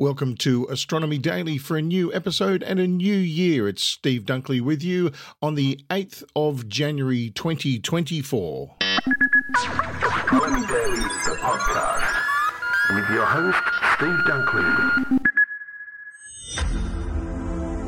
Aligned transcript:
Welcome 0.00 0.36
to 0.36 0.66
Astronomy 0.70 1.18
Daily 1.18 1.58
for 1.58 1.76
a 1.76 1.82
new 1.82 2.10
episode 2.14 2.62
and 2.62 2.80
a 2.80 2.86
new 2.86 3.12
year. 3.12 3.68
It's 3.68 3.82
Steve 3.82 4.22
Dunkley 4.22 4.58
with 4.62 4.82
you 4.82 5.12
on 5.42 5.56
the 5.56 5.78
8th 5.90 6.24
of 6.34 6.70
January 6.70 7.28
2024. 7.28 8.76
Astronomy 8.80 10.66
Daily, 10.68 10.96
the 10.96 11.36
podcast, 11.42 12.94
with 12.94 13.10
your 13.10 13.26
host, 13.26 13.58
Steve 13.96 14.20
Dunkley. 14.24 15.20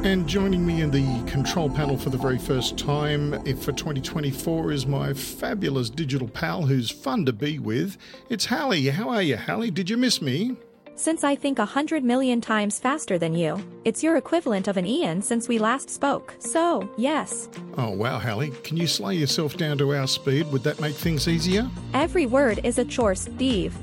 And 0.05 0.29
joining 0.29 0.67
me 0.67 0.83
in 0.83 0.91
the 0.91 1.25
control 1.31 1.71
panel 1.71 1.97
for 1.97 2.11
the 2.11 2.19
very 2.19 2.37
first 2.37 2.77
time 2.77 3.43
for 3.57 3.73
2024 3.73 4.71
is 4.71 4.87
my 4.87 5.15
fabulous 5.15 5.89
digital 5.89 6.29
pal 6.29 6.67
who's 6.67 6.91
fun 6.91 7.25
to 7.25 7.33
be 7.33 7.59
with. 7.59 7.97
It's 8.29 8.45
Hallie. 8.45 8.91
How 8.91 9.09
are 9.09 9.23
you, 9.23 9.39
Hallie? 9.39 9.71
Did 9.71 9.89
you 9.89 9.97
miss 9.97 10.21
me? 10.21 10.59
Since 10.95 11.25
I 11.25 11.35
think 11.35 11.59
a 11.59 11.65
hundred 11.65 12.05
million 12.05 12.41
times 12.41 12.79
faster 12.79 13.19
than 13.19 13.35
you, 13.35 13.59
it's 13.85 14.03
your 14.03 14.17
equivalent 14.17 14.69
of 14.69 14.77
an 14.77 14.87
Ian 14.87 15.23
since 15.23 15.49
we 15.49 15.59
last 15.59 15.91
spoke. 15.91 16.35
So, 16.39 16.89
yes. 16.97 17.49
Oh, 17.77 17.91
wow, 17.91 18.19
Hallie. 18.19 18.53
Can 18.63 18.77
you 18.77 18.87
slow 18.87 19.09
yourself 19.09 19.57
down 19.57 19.79
to 19.79 19.95
our 19.95 20.07
speed? 20.07 20.51
Would 20.53 20.63
that 20.65 20.81
make 20.81 20.95
things 20.95 21.27
easier? 21.29 21.69
Every 21.95 22.27
word 22.27 22.61
is 22.63 22.79
a 22.79 22.85
chore, 22.85 23.15
Steve. 23.15 23.75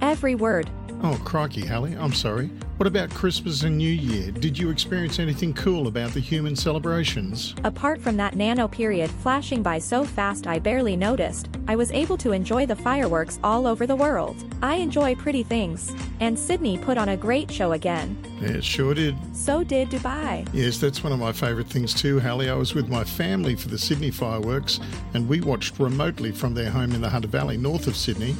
Every 0.00 0.34
word. 0.34 0.68
Oh, 1.02 1.20
crikey, 1.24 1.64
Hallie. 1.64 1.94
I'm 1.94 2.12
sorry. 2.12 2.46
What 2.78 2.86
about 2.86 3.10
Christmas 3.10 3.62
and 3.62 3.76
New 3.76 3.90
Year? 3.90 4.30
Did 4.30 4.58
you 4.58 4.70
experience 4.70 5.18
anything 5.18 5.52
cool 5.52 5.88
about 5.88 6.12
the 6.12 6.20
human 6.20 6.56
celebrations? 6.56 7.54
Apart 7.64 8.00
from 8.00 8.16
that 8.16 8.34
nano 8.34 8.66
period 8.66 9.10
flashing 9.10 9.62
by 9.62 9.78
so 9.78 10.04
fast 10.04 10.46
I 10.46 10.58
barely 10.58 10.96
noticed, 10.96 11.48
I 11.68 11.76
was 11.76 11.90
able 11.92 12.16
to 12.18 12.32
enjoy 12.32 12.64
the 12.64 12.76
fireworks 12.76 13.38
all 13.44 13.66
over 13.66 13.86
the 13.86 13.94
world. 13.96 14.36
I 14.62 14.76
enjoy 14.76 15.14
pretty 15.14 15.42
things. 15.42 15.94
And 16.20 16.38
Sydney 16.38 16.78
put 16.78 16.96
on 16.96 17.10
a 17.10 17.16
great 17.16 17.50
show 17.50 17.72
again. 17.72 18.16
Yeah, 18.40 18.60
sure 18.60 18.94
did. 18.94 19.16
So 19.36 19.62
did 19.62 19.90
Dubai. 19.90 20.48
Yes, 20.52 20.78
that's 20.78 21.04
one 21.04 21.12
of 21.12 21.18
my 21.18 21.32
favourite 21.32 21.68
things 21.68 21.92
too, 21.92 22.20
Hallie. 22.20 22.50
I 22.50 22.54
was 22.54 22.74
with 22.74 22.88
my 22.88 23.04
family 23.04 23.54
for 23.54 23.68
the 23.68 23.78
Sydney 23.78 24.10
fireworks, 24.10 24.80
and 25.14 25.28
we 25.28 25.40
watched 25.40 25.78
remotely 25.78 26.32
from 26.32 26.54
their 26.54 26.70
home 26.70 26.92
in 26.92 27.02
the 27.02 27.10
Hunter 27.10 27.28
Valley, 27.28 27.58
north 27.58 27.86
of 27.86 27.96
Sydney. 27.96 28.34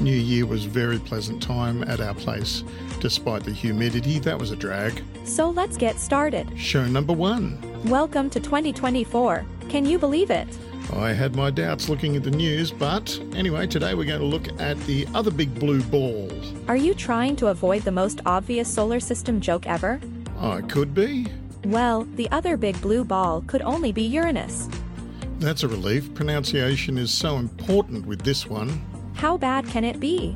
New 0.00 0.14
Year 0.14 0.46
was 0.46 0.64
very 0.64 0.98
pleasant 0.98 1.42
time 1.42 1.82
at 1.84 2.00
our 2.00 2.14
place, 2.14 2.64
despite 3.00 3.44
the 3.44 3.52
humidity. 3.52 4.18
That 4.18 4.38
was 4.38 4.50
a 4.50 4.56
drag. 4.56 5.02
So 5.24 5.50
let's 5.50 5.76
get 5.76 5.98
started. 5.98 6.58
Show 6.58 6.86
number 6.86 7.12
one. 7.12 7.58
Welcome 7.84 8.30
to 8.30 8.40
2024. 8.40 9.44
Can 9.68 9.84
you 9.84 9.98
believe 9.98 10.30
it? 10.30 10.48
I 10.92 11.12
had 11.12 11.36
my 11.36 11.50
doubts 11.50 11.88
looking 11.88 12.16
at 12.16 12.24
the 12.24 12.30
news, 12.30 12.70
but 12.70 13.18
anyway, 13.34 13.66
today 13.66 13.94
we're 13.94 14.06
going 14.06 14.20
to 14.20 14.26
look 14.26 14.48
at 14.60 14.78
the 14.86 15.06
other 15.14 15.30
big 15.30 15.54
blue 15.58 15.82
ball. 15.82 16.30
Are 16.66 16.76
you 16.76 16.94
trying 16.94 17.36
to 17.36 17.48
avoid 17.48 17.82
the 17.82 17.92
most 17.92 18.20
obvious 18.26 18.72
solar 18.72 19.00
system 19.00 19.40
joke 19.40 19.66
ever? 19.66 20.00
I 20.38 20.62
could 20.62 20.94
be. 20.94 21.26
Well, 21.64 22.04
the 22.16 22.28
other 22.30 22.56
big 22.56 22.80
blue 22.80 23.04
ball 23.04 23.42
could 23.46 23.62
only 23.62 23.92
be 23.92 24.02
Uranus. 24.02 24.68
That's 25.38 25.62
a 25.62 25.68
relief. 25.68 26.12
Pronunciation 26.14 26.98
is 26.98 27.10
so 27.10 27.36
important 27.36 28.06
with 28.06 28.22
this 28.22 28.46
one. 28.46 28.82
How 29.20 29.36
bad 29.36 29.66
can 29.66 29.84
it 29.84 30.00
be? 30.00 30.34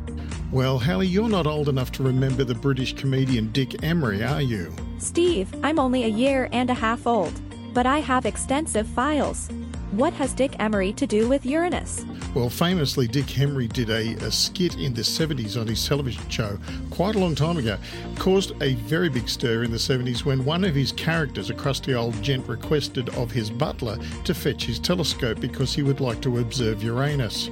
Well, 0.52 0.78
Hallie, 0.78 1.06
you're 1.06 1.26
not 1.26 1.46
old 1.46 1.70
enough 1.70 1.90
to 1.92 2.02
remember 2.02 2.44
the 2.44 2.54
British 2.54 2.94
comedian 2.94 3.50
Dick 3.50 3.82
Emery, 3.82 4.22
are 4.22 4.42
you? 4.42 4.70
Steve, 4.98 5.48
I'm 5.62 5.78
only 5.78 6.04
a 6.04 6.08
year 6.08 6.50
and 6.52 6.68
a 6.68 6.74
half 6.74 7.06
old. 7.06 7.32
But 7.72 7.86
I 7.86 8.00
have 8.00 8.26
extensive 8.26 8.86
files. 8.86 9.48
What 9.92 10.12
has 10.12 10.34
Dick 10.34 10.54
Emery 10.58 10.92
to 10.92 11.06
do 11.06 11.30
with 11.30 11.46
Uranus? 11.46 12.04
Well, 12.34 12.50
famously, 12.50 13.08
Dick 13.08 13.38
Emery 13.38 13.68
did 13.68 13.88
a, 13.88 14.22
a, 14.22 14.30
skit 14.30 14.76
in 14.76 14.92
the 14.92 15.00
70s 15.00 15.58
on 15.58 15.66
his 15.66 15.88
television 15.88 16.28
show 16.28 16.58
quite 16.90 17.14
a 17.14 17.18
long 17.18 17.34
time 17.34 17.56
ago. 17.56 17.78
Caused 18.18 18.52
a 18.62 18.74
very 18.74 19.08
big 19.08 19.30
stir 19.30 19.62
in 19.62 19.70
the 19.70 19.78
70s 19.78 20.26
when 20.26 20.44
one 20.44 20.62
of 20.62 20.74
his 20.74 20.92
characters, 20.92 21.48
a 21.48 21.54
crusty 21.54 21.94
old 21.94 22.20
gent, 22.22 22.46
requested 22.46 23.08
of 23.16 23.30
his 23.30 23.48
butler 23.48 23.96
to 24.24 24.34
fetch 24.34 24.66
his 24.66 24.78
telescope 24.78 25.40
because 25.40 25.72
he 25.72 25.82
would 25.82 26.00
like 26.00 26.20
to 26.20 26.40
observe 26.40 26.82
Uranus 26.82 27.48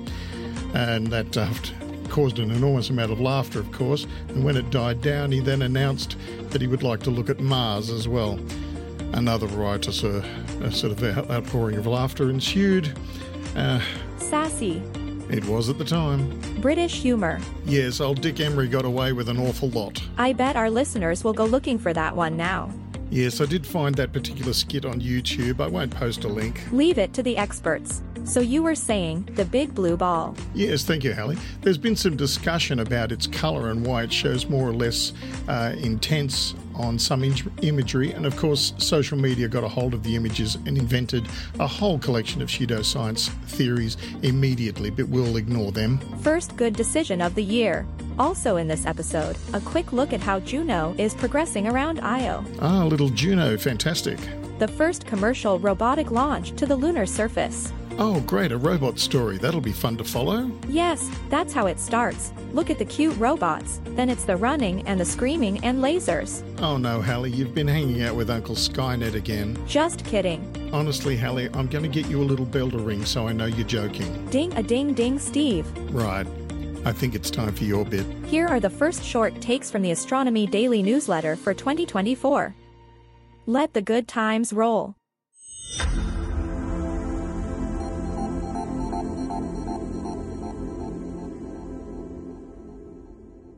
and 0.75 1.07
that 1.09 1.37
uh, 1.37 1.49
caused 2.09 2.39
an 2.39 2.51
enormous 2.51 2.91
amount 2.91 3.11
of 3.11 3.21
laughter, 3.21 3.61
of 3.61 3.73
course. 3.73 4.07
And 4.29 4.45
when 4.45 4.57
it 4.57 4.71
died 4.71 5.01
down, 5.01 5.33
he 5.33 5.41
then 5.41 5.63
announced 5.63 6.17
that 6.51 6.61
he 6.61 6.67
would 6.67 6.83
like 6.83 7.01
to 7.05 7.11
look 7.11 7.31
at 7.31 7.41
Mars 7.41 7.91
as 7.91 8.07
well. 8.07 8.39
Another 9.13 9.47
riotous 9.47 10.05
uh, 10.05 10.23
sort 10.71 10.93
of 10.93 11.31
outpouring 11.31 11.77
of 11.77 11.87
laughter 11.87 12.31
ensued. 12.31 12.97
Uh, 13.57 13.81
Sassy. 14.19 14.83
It 15.31 15.45
was 15.47 15.71
at 15.71 15.79
the 15.79 15.85
time. 15.85 16.39
British 16.61 17.01
humour. 17.01 17.41
Yes, 17.65 18.01
old 18.01 18.21
Dick 18.21 18.41
Emery 18.41 18.69
got 18.69 18.85
away 18.85 19.13
with 19.13 19.29
an 19.29 19.39
awful 19.39 19.71
lot. 19.71 20.03
I 20.19 20.35
bet 20.35 20.57
our 20.57 20.69
listeners 20.71 21.25
will 21.25 21.33
go 21.33 21.47
looking 21.47 21.79
for 21.79 21.93
that 21.95 22.15
one 22.15 22.37
now. 22.37 22.71
Yes, 23.11 23.41
I 23.41 23.47
did 23.47 23.67
find 23.67 23.95
that 23.97 24.13
particular 24.13 24.53
skit 24.53 24.85
on 24.85 25.01
YouTube. 25.01 25.61
I 25.61 25.69
won't 25.69 25.91
post 25.91 26.25
a 26.25 26.29
link. 26.29 26.63
Leave 26.73 26.99
it 26.99 27.13
to 27.15 27.23
the 27.23 27.37
experts. 27.37 28.03
So 28.25 28.41
you 28.41 28.63
were 28.63 28.75
saying 28.75 29.29
the 29.35 29.45
big 29.45 29.75
blue 29.75 29.97
ball. 29.97 30.37
Yes, 30.55 30.85
thank 30.85 31.05
you, 31.05 31.13
Hallie. 31.13 31.39
There's 31.61 31.79
been 31.79 31.97
some 31.97 32.17
discussion 32.17 32.79
about 32.79 33.13
its 33.13 33.27
colour 33.27 33.71
and 33.71 33.85
why 33.85 34.05
it 34.05 34.13
shows 34.13 34.49
more 34.49 34.69
or 34.69 34.73
less 34.73 35.13
uh, 35.49 35.75
intense 35.79 36.55
on 36.75 36.99
some 36.99 37.23
imagery, 37.63 38.13
and 38.13 38.25
of 38.25 38.37
course, 38.37 38.73
social 38.79 39.19
media 39.19 39.49
got 39.49 39.65
a 39.65 39.69
hold 39.69 39.93
of 39.93 40.03
the 40.03 40.17
images 40.17 40.55
and 40.67 40.79
invented 40.79 41.27
a 41.61 41.67
whole 41.67 41.99
collection 41.99 42.41
of 42.41 42.49
pseudoscience 42.49 43.29
theories 43.49 43.97
immediately, 44.23 44.91
but 44.91 45.09
we'll 45.09 45.37
ignore 45.37 45.73
them. 45.73 45.99
First 46.21 46.57
good 46.57 46.75
decision 46.75 47.21
of 47.21 47.35
the 47.35 47.43
year. 47.43 47.87
Also 48.19 48.57
in 48.57 48.69
this 48.69 48.87
episode, 48.87 49.37
a 49.53 49.61
quick 49.61 49.93
look 49.93 50.13
at 50.13 50.21
how 50.21 50.41
Juno 50.41 50.95
is 50.99 51.15
progressing 51.15 51.67
around 51.67 52.01
Io. 52.01 52.45
Ah, 52.61 52.85
little 52.85 53.09
Juno, 53.11 53.57
fantastic. 53.57 54.19
The 54.59 54.69
first 54.69 55.07
commercial 55.07 55.59
robotic 55.59 56.11
launch 56.11 56.53
to 56.53 56.67
the 56.67 56.77
lunar 56.77 57.07
surface. 57.07 57.73
Oh, 57.99 58.23
great, 58.27 58.53
a 58.53 58.57
robot 58.57 58.99
story. 58.99 59.39
That'll 59.39 59.61
be 59.61 59.73
fun 59.73 59.97
to 59.99 60.05
follow. 60.05 60.51
Yes, 60.69 61.11
that's 61.29 61.53
how 61.53 61.67
it 61.67 61.79
starts. 61.79 62.33
Look 62.53 62.71
at 62.71 62.79
the 62.79 62.85
cute 62.85 63.17
robots, 63.17 63.81
then 63.85 64.09
it's 64.09 64.25
the 64.25 64.37
running 64.37 64.87
and 64.87 64.99
the 64.99 65.05
screaming 65.05 65.63
and 65.65 65.83
lasers. 65.83 66.43
Oh 66.61 66.77
no, 66.77 67.01
Hallie, 67.03 67.31
you've 67.31 67.55
been 67.55 67.69
hanging 67.69 68.03
out 68.03 68.17
with 68.17 68.31
Uncle 68.31 68.55
Skynet 68.55 69.15
again. 69.15 69.59
Just 69.67 70.05
kidding. 70.05 70.71
Honestly, 70.73 71.17
Hallie, 71.17 71.51
I'm 71.55 71.67
going 71.67 71.83
to 71.85 71.89
get 71.89 72.07
you 72.11 72.21
a 72.21 72.25
little 72.25 72.47
belter 72.47 72.85
ring 72.85 73.05
so 73.05 73.29
I 73.29 73.33
know 73.33 73.47
you're 73.47 73.67
joking. 73.67 74.27
Ding 74.31 74.53
a 74.55 74.63
ding 74.63 74.95
ding, 74.95 75.19
Steve. 75.19 75.67
Right. 75.93 76.27
I 76.85 76.93
think 76.93 77.15
it's 77.15 77.31
time 77.31 77.55
for 77.55 77.65
your 77.65 77.85
bit. 77.85 78.07
Here 78.27 78.49
are 78.49 78.59
the 78.59 78.71
first 78.71 79.05
short 79.05 79.41
takes 79.41 79.71
from 79.71 79.83
the 79.83 79.93
Astronomy 79.93 80.47
Daily 80.47 80.83
newsletter 80.83 81.37
for 81.37 81.55
2024. 81.55 82.55
Let 83.47 83.73
the 83.73 83.83
good 83.83 84.09
times 84.09 84.53
roll. 84.53 84.97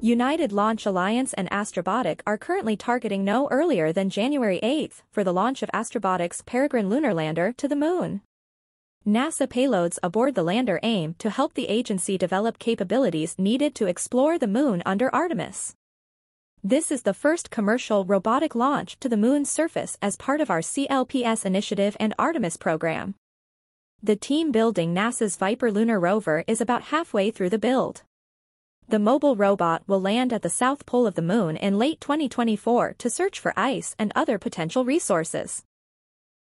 United 0.05 0.53
Launch 0.53 0.85
Alliance 0.85 1.33
and 1.33 1.49
Astrobotic 1.49 2.21
are 2.27 2.37
currently 2.37 2.77
targeting 2.77 3.25
no 3.25 3.49
earlier 3.49 3.91
than 3.91 4.11
January 4.11 4.61
8 4.63 5.03
for 5.11 5.25
the 5.25 5.33
launch 5.33 5.63
of 5.63 5.71
Astrobotic's 5.73 6.43
Peregrine 6.43 6.91
lunar 6.91 7.15
lander 7.15 7.55
to 7.55 7.67
the 7.67 7.75
Moon. 7.75 8.21
NASA 9.07 9.49
payloads 9.49 9.99
aboard 10.03 10.35
the 10.35 10.43
lander 10.43 10.79
aim 10.83 11.15
to 11.19 11.31
help 11.31 11.55
the 11.55 11.71
agency 11.71 12.19
develop 12.19 12.59
capabilities 12.59 13.39
needed 13.39 13.75
to 13.77 13.87
explore 13.87 14.39
the 14.39 14.47
Moon 14.47 14.83
under 14.85 15.09
Artemis. 15.15 15.75
This 16.63 16.93
is 16.93 17.05
the 17.05 17.15
first 17.15 17.51
commercial 17.51 18.05
robotic 18.05 18.55
launch 18.55 19.01
to 19.01 19.09
the 19.09 19.17
Moon's 19.17 19.51
surface 19.51 19.97
as 20.03 20.17
part 20.17 20.43
of 20.43 20.51
our 20.51 20.61
CLPS 20.61 21.47
initiative 21.47 21.97
and 21.99 22.13
Artemis 22.19 22.59
program. 22.59 23.15
The 24.03 24.17
team 24.17 24.53
building 24.53 24.95
NASA's 24.95 25.37
Viper 25.37 25.73
lunar 25.73 25.99
rover 25.99 26.45
is 26.47 26.61
about 26.61 26.93
halfway 26.93 27.31
through 27.31 27.49
the 27.49 27.59
build. 27.59 28.03
The 28.89 28.99
mobile 28.99 29.35
robot 29.35 29.83
will 29.87 30.01
land 30.01 30.33
at 30.33 30.43
the 30.43 30.51
south 30.51 30.85
pole 30.85 31.07
of 31.07 31.15
the 31.15 31.23
moon 31.23 31.57
in 31.57 31.79
late 31.79 32.01
2024 32.03 32.95
to 32.99 33.11
search 33.11 33.41
for 33.41 33.55
ice 33.57 33.97
and 33.99 34.13
other 34.15 34.39
potential 34.39 34.85
resources. 34.85 35.65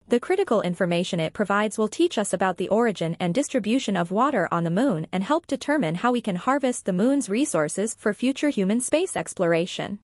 The 0.06 0.20
critical 0.20 0.62
information 0.62 1.20
it 1.20 1.34
provides 1.34 1.76
will 1.76 1.88
teach 1.88 2.16
us 2.16 2.32
about 2.32 2.56
the 2.56 2.68
origin 2.68 3.16
and 3.20 3.34
distribution 3.34 3.96
of 3.96 4.10
water 4.10 4.48
on 4.50 4.64
the 4.64 4.70
moon 4.70 5.06
and 5.12 5.24
help 5.24 5.46
determine 5.46 5.96
how 5.96 6.12
we 6.12 6.22
can 6.22 6.36
harvest 6.36 6.86
the 6.86 6.94
moon's 6.94 7.28
resources 7.28 7.94
for 7.98 8.14
future 8.14 8.48
human 8.48 8.80
space 8.80 9.16
exploration. 9.16 9.98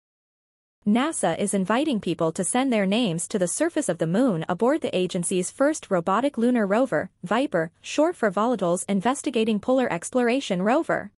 NASA 0.86 1.38
is 1.38 1.54
inviting 1.54 2.00
people 2.00 2.32
to 2.32 2.44
send 2.44 2.70
their 2.70 2.84
names 2.84 3.26
to 3.28 3.38
the 3.38 3.48
surface 3.48 3.88
of 3.88 3.96
the 3.96 4.06
moon 4.06 4.44
aboard 4.46 4.82
the 4.82 4.94
agency's 4.94 5.50
first 5.50 5.90
robotic 5.90 6.36
lunar 6.36 6.66
rover, 6.66 7.08
Viper, 7.22 7.70
short 7.80 8.14
for 8.16 8.30
Volatiles 8.30 8.84
Investigating 8.86 9.60
Polar 9.60 9.90
Exploration 9.90 10.60
Rover. 10.60 11.10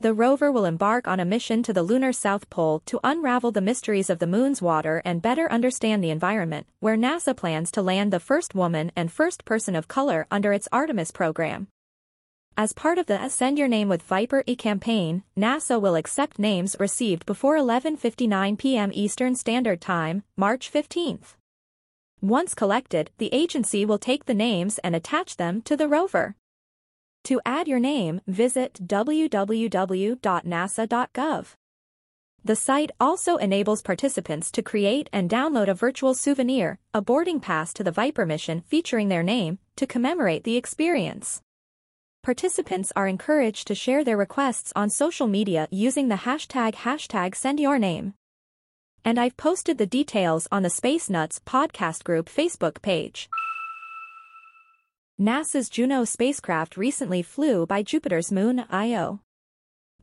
The 0.00 0.14
rover 0.14 0.52
will 0.52 0.64
embark 0.64 1.08
on 1.08 1.18
a 1.18 1.24
mission 1.24 1.64
to 1.64 1.72
the 1.72 1.82
lunar 1.82 2.12
South 2.12 2.48
Pole 2.50 2.82
to 2.86 3.00
unravel 3.02 3.50
the 3.50 3.60
mysteries 3.60 4.08
of 4.08 4.20
the 4.20 4.28
moon's 4.28 4.62
water 4.62 5.02
and 5.04 5.20
better 5.20 5.50
understand 5.50 6.04
the 6.04 6.10
environment, 6.10 6.68
where 6.78 6.96
NASA 6.96 7.36
plans 7.36 7.72
to 7.72 7.82
land 7.82 8.12
the 8.12 8.20
first 8.20 8.54
woman 8.54 8.92
and 8.94 9.10
first 9.10 9.44
person 9.44 9.74
of 9.74 9.88
color 9.88 10.28
under 10.30 10.52
its 10.52 10.68
Artemis 10.70 11.10
program. 11.10 11.66
As 12.56 12.72
part 12.72 12.98
of 12.98 13.06
the 13.06 13.28
Send 13.28 13.58
Your 13.58 13.66
Name 13.66 13.88
with 13.88 14.02
Viper 14.02 14.44
E 14.46 14.54
campaign, 14.54 15.24
NASA 15.36 15.80
will 15.80 15.96
accept 15.96 16.38
names 16.38 16.76
received 16.78 17.26
before 17.26 17.56
11:59 17.56 18.56
p.m. 18.56 18.92
Eastern 18.94 19.34
Standard 19.34 19.80
Time, 19.80 20.22
March 20.36 20.70
15th. 20.72 21.34
Once 22.20 22.54
collected, 22.54 23.10
the 23.18 23.34
agency 23.34 23.84
will 23.84 23.98
take 23.98 24.26
the 24.26 24.34
names 24.34 24.78
and 24.78 24.94
attach 24.94 25.38
them 25.38 25.60
to 25.62 25.76
the 25.76 25.88
rover. 25.88 26.36
To 27.24 27.40
add 27.44 27.68
your 27.68 27.80
name, 27.80 28.20
visit 28.26 28.74
www.nasa.gov. 28.86 29.46
The 32.44 32.56
site 32.56 32.92
also 32.98 33.36
enables 33.36 33.82
participants 33.82 34.50
to 34.52 34.62
create 34.62 35.10
and 35.12 35.28
download 35.28 35.68
a 35.68 35.74
virtual 35.74 36.14
souvenir, 36.14 36.78
a 36.94 37.02
boarding 37.02 37.40
pass 37.40 37.74
to 37.74 37.84
the 37.84 37.90
Viper 37.90 38.24
mission 38.24 38.62
featuring 38.66 39.08
their 39.08 39.22
name, 39.22 39.58
to 39.76 39.86
commemorate 39.86 40.44
the 40.44 40.56
experience. 40.56 41.42
Participants 42.22 42.92
are 42.96 43.08
encouraged 43.08 43.66
to 43.66 43.74
share 43.74 44.04
their 44.04 44.16
requests 44.16 44.72
on 44.76 44.88
social 44.88 45.26
media 45.26 45.68
using 45.70 46.08
the 46.08 46.14
hashtag 46.14 46.74
hashtag 46.74 47.32
sendyourname. 47.32 48.14
And 49.04 49.18
I've 49.18 49.36
posted 49.36 49.78
the 49.78 49.86
details 49.86 50.48
on 50.52 50.62
the 50.62 50.70
Space 50.70 51.08
Nuts 51.08 51.40
podcast 51.46 52.04
group 52.04 52.28
Facebook 52.28 52.82
page. 52.82 53.28
NASA's 55.20 55.68
Juno 55.68 56.04
spacecraft 56.04 56.76
recently 56.76 57.22
flew 57.22 57.66
by 57.66 57.82
Jupiter's 57.82 58.30
moon 58.30 58.64
Io. 58.70 59.18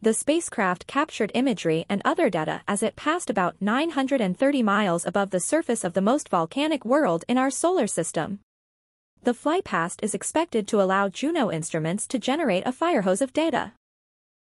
The 0.01 0.13
spacecraft 0.13 0.88
captured 0.88 1.31
imagery 1.33 1.85
and 1.88 2.01
other 2.03 2.29
data 2.29 2.63
as 2.67 2.83
it 2.83 2.97
passed 2.97 3.29
about 3.29 3.56
930 3.62 4.62
miles 4.62 5.06
above 5.06 5.29
the 5.29 5.39
surface 5.39 5.85
of 5.85 5.94
the 5.94 6.01
most 6.01 6.27
volcanic 6.27 6.83
world 6.83 7.23
in 7.29 7.38
our 7.38 7.50
solar 7.50 7.88
system. 7.88 8.41
The 9.23 9.31
flypast 9.31 10.03
is 10.03 10.13
expected 10.13 10.67
to 10.67 10.81
allow 10.81 11.07
Juno 11.07 11.50
instruments 11.50 12.07
to 12.07 12.19
generate 12.19 12.68
a 12.68 12.73
fire 12.73 13.03
hose 13.03 13.21
of 13.21 13.31
data. 13.31 13.71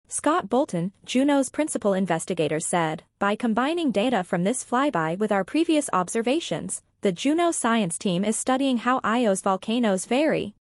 Scott 0.07 0.49
Bolton, 0.49 0.93
Juno's 1.05 1.51
principal 1.51 1.93
investigator 1.93 2.61
said, 2.61 3.03
by 3.19 3.35
combining 3.35 3.91
data 3.91 4.23
from 4.23 4.45
this 4.45 4.63
flyby 4.63 5.19
with 5.19 5.33
our 5.33 5.43
previous 5.43 5.91
observations, 5.93 6.83
the 7.03 7.11
Juno 7.11 7.51
science 7.51 7.99
team 7.99 8.25
is 8.25 8.37
studying 8.37 8.77
how 8.77 9.01
Io's 9.03 9.41
volcanoes 9.41 10.07
vary. 10.07 10.55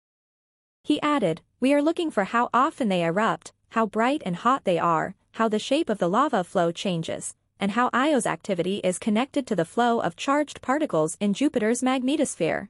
He 0.84 1.00
added, 1.04 1.42
we 1.60 1.72
are 1.72 1.84
looking 1.84 2.10
for 2.10 2.24
how 2.24 2.50
often 2.52 2.90
they 2.90 3.04
erupt, 3.04 3.54
how 3.70 3.86
bright 3.86 4.24
and 4.26 4.36
hot 4.38 4.64
they 4.64 4.80
are, 4.80 5.14
how 5.34 5.48
the 5.48 5.60
shape 5.60 5.88
of 5.88 6.00
the 6.00 6.10
lava 6.10 6.44
flow 6.44 6.72
changes, 6.72 7.36
and 7.60 7.74
how 7.74 7.92
Io's 7.94 8.26
activity 8.26 8.82
is 8.84 8.98
connected 8.98 9.46
to 9.46 9.56
the 9.56 9.66
flow 9.66 10.00
of 10.00 10.16
charged 10.16 10.64
particles 10.64 11.16
in 11.20 11.36
Jupiter's 11.36 11.84
magnetosphere. 11.84 12.70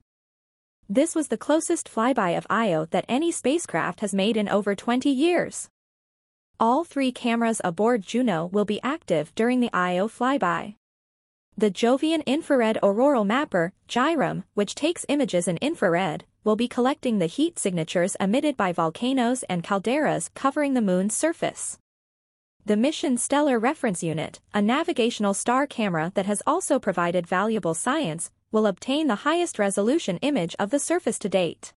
This 0.90 1.16
was 1.16 1.30
the 1.30 1.38
closest 1.38 1.90
flyby 1.90 2.38
of 2.38 2.46
Io 2.50 2.88
that 2.88 3.06
any 3.08 3.32
spacecraft 3.32 4.02
has 4.02 4.14
made 4.14 4.36
in 4.36 4.50
over 4.50 4.76
20 4.76 5.10
years. 5.10 5.70
All 6.60 6.84
three 6.84 7.14
cameras 7.14 7.62
aboard 7.64 8.02
Juno 8.02 8.48
will 8.48 8.66
be 8.66 8.82
active 8.84 9.34
during 9.34 9.62
the 9.62 9.74
Io 9.74 10.10
flyby. 10.10 10.76
The 11.58 11.70
Jovian 11.70 12.26
Infrared 12.26 12.80
Auroral 12.82 13.26
Mapper, 13.26 13.74
JIRAM, 13.88 14.46
which 14.54 14.74
takes 14.74 15.06
images 15.10 15.48
in 15.48 15.58
infrared, 15.58 16.24
will 16.44 16.56
be 16.56 16.68
collecting 16.68 17.20
the 17.20 17.28
heat 17.28 17.60
signatures 17.60 18.16
emitted 18.20 18.56
by 18.58 18.72
volcanoes 18.72 19.44
and 19.44 19.64
calderas 19.64 20.30
covering 20.34 20.74
the 20.74 20.82
moon's 20.82 21.16
surface. 21.16 21.78
The 22.66 22.78
Mission 22.78 23.18
Stellar 23.18 23.60
Reference 23.60 24.02
Unit, 24.02 24.40
a 24.54 24.62
navigational 24.62 25.34
star 25.34 25.68
camera 25.68 26.12
that 26.16 26.26
has 26.26 26.42
also 26.48 26.80
provided 26.80 27.28
valuable 27.28 27.74
science, 27.74 28.32
will 28.52 28.66
obtain 28.66 29.08
the 29.08 29.24
highest 29.28 29.60
resolution 29.60 30.18
image 30.22 30.56
of 30.58 30.70
the 30.70 30.80
surface 30.80 31.20
to 31.20 31.30
date. 31.30 31.74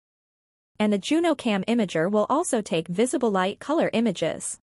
And 0.79 0.93
the 0.93 0.99
JunoCam 0.99 1.65
imager 1.67 2.11
will 2.11 2.27
also 2.31 2.61
take 2.61 2.89
visible 2.89 3.31
light 3.31 3.61
color 3.61 3.91
images. 3.93 4.61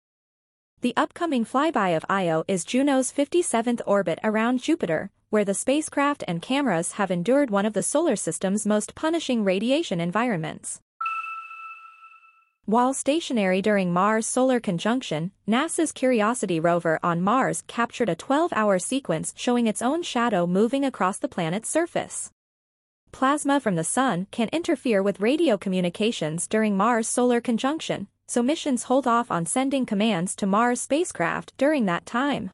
The 0.82 0.94
upcoming 0.96 1.44
flyby 1.44 1.98
of 1.98 2.06
Io 2.08 2.44
is 2.48 2.64
Juno's 2.64 3.12
57th 3.12 3.82
orbit 3.88 4.20
around 4.24 4.62
Jupiter, 4.62 5.10
where 5.32 5.44
the 5.44 5.56
spacecraft 5.56 6.24
and 6.28 6.40
cameras 6.40 6.94
have 6.94 7.10
endured 7.10 7.50
one 7.50 7.66
of 7.66 7.74
the 7.74 7.82
solar 7.82 8.16
system's 8.16 8.64
most 8.64 8.94
punishing 8.94 9.44
radiation 9.44 10.00
environments. 10.00 10.80
While 12.66 12.94
stationary 12.94 13.60
during 13.60 13.92
Mars 13.92 14.28
solar 14.28 14.60
conjunction, 14.60 15.32
NASA's 15.48 15.92
Curiosity 15.92 16.60
rover 16.60 17.00
on 17.02 17.24
Mars 17.24 17.64
captured 17.66 18.10
a 18.10 18.16
12-hour 18.16 18.78
sequence 18.78 19.34
showing 19.36 19.66
its 19.66 19.82
own 19.82 20.04
shadow 20.04 20.46
moving 20.46 20.86
across 20.86 21.18
the 21.18 21.28
planet's 21.28 21.70
surface. 21.70 22.30
Plasma 23.12 23.60
from 23.60 23.74
the 23.74 23.84
sun 23.84 24.28
can 24.30 24.48
interfere 24.50 25.02
with 25.02 25.22
radio 25.22 25.58
communications 25.58 26.48
during 26.48 26.78
Mars 26.78 27.08
solar 27.08 27.42
conjunction, 27.42 28.10
so 28.28 28.44
missions 28.44 28.84
hold 28.84 29.08
off 29.08 29.32
on 29.32 29.46
sending 29.46 29.86
commands 29.86 30.36
to 30.36 30.46
Mars 30.46 30.82
spacecraft 30.82 31.54
during 31.58 31.86
that 31.86 32.06
time. 32.06 32.52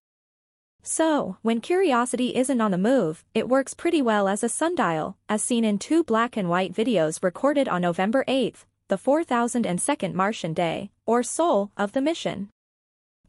So, 0.81 1.37
when 1.41 1.61
Curiosity 1.61 2.35
isn't 2.35 2.59
on 2.59 2.71
the 2.71 2.77
move, 2.77 3.23
it 3.33 3.47
works 3.47 3.73
pretty 3.73 4.01
well 4.01 4.27
as 4.27 4.43
a 4.43 4.49
sundial, 4.49 5.15
as 5.29 5.41
seen 5.41 5.63
in 5.63 5.79
two 5.79 6.03
black 6.03 6.35
and 6.35 6.49
white 6.49 6.73
videos 6.73 7.23
recorded 7.23 7.69
on 7.69 7.81
November 7.81 8.25
8, 8.27 8.65
the 8.89 8.97
4002nd 8.97 10.13
Martian 10.13 10.53
day, 10.53 10.91
or 11.05 11.23
SOL, 11.23 11.71
of 11.77 11.93
the 11.93 12.01
mission. 12.01 12.49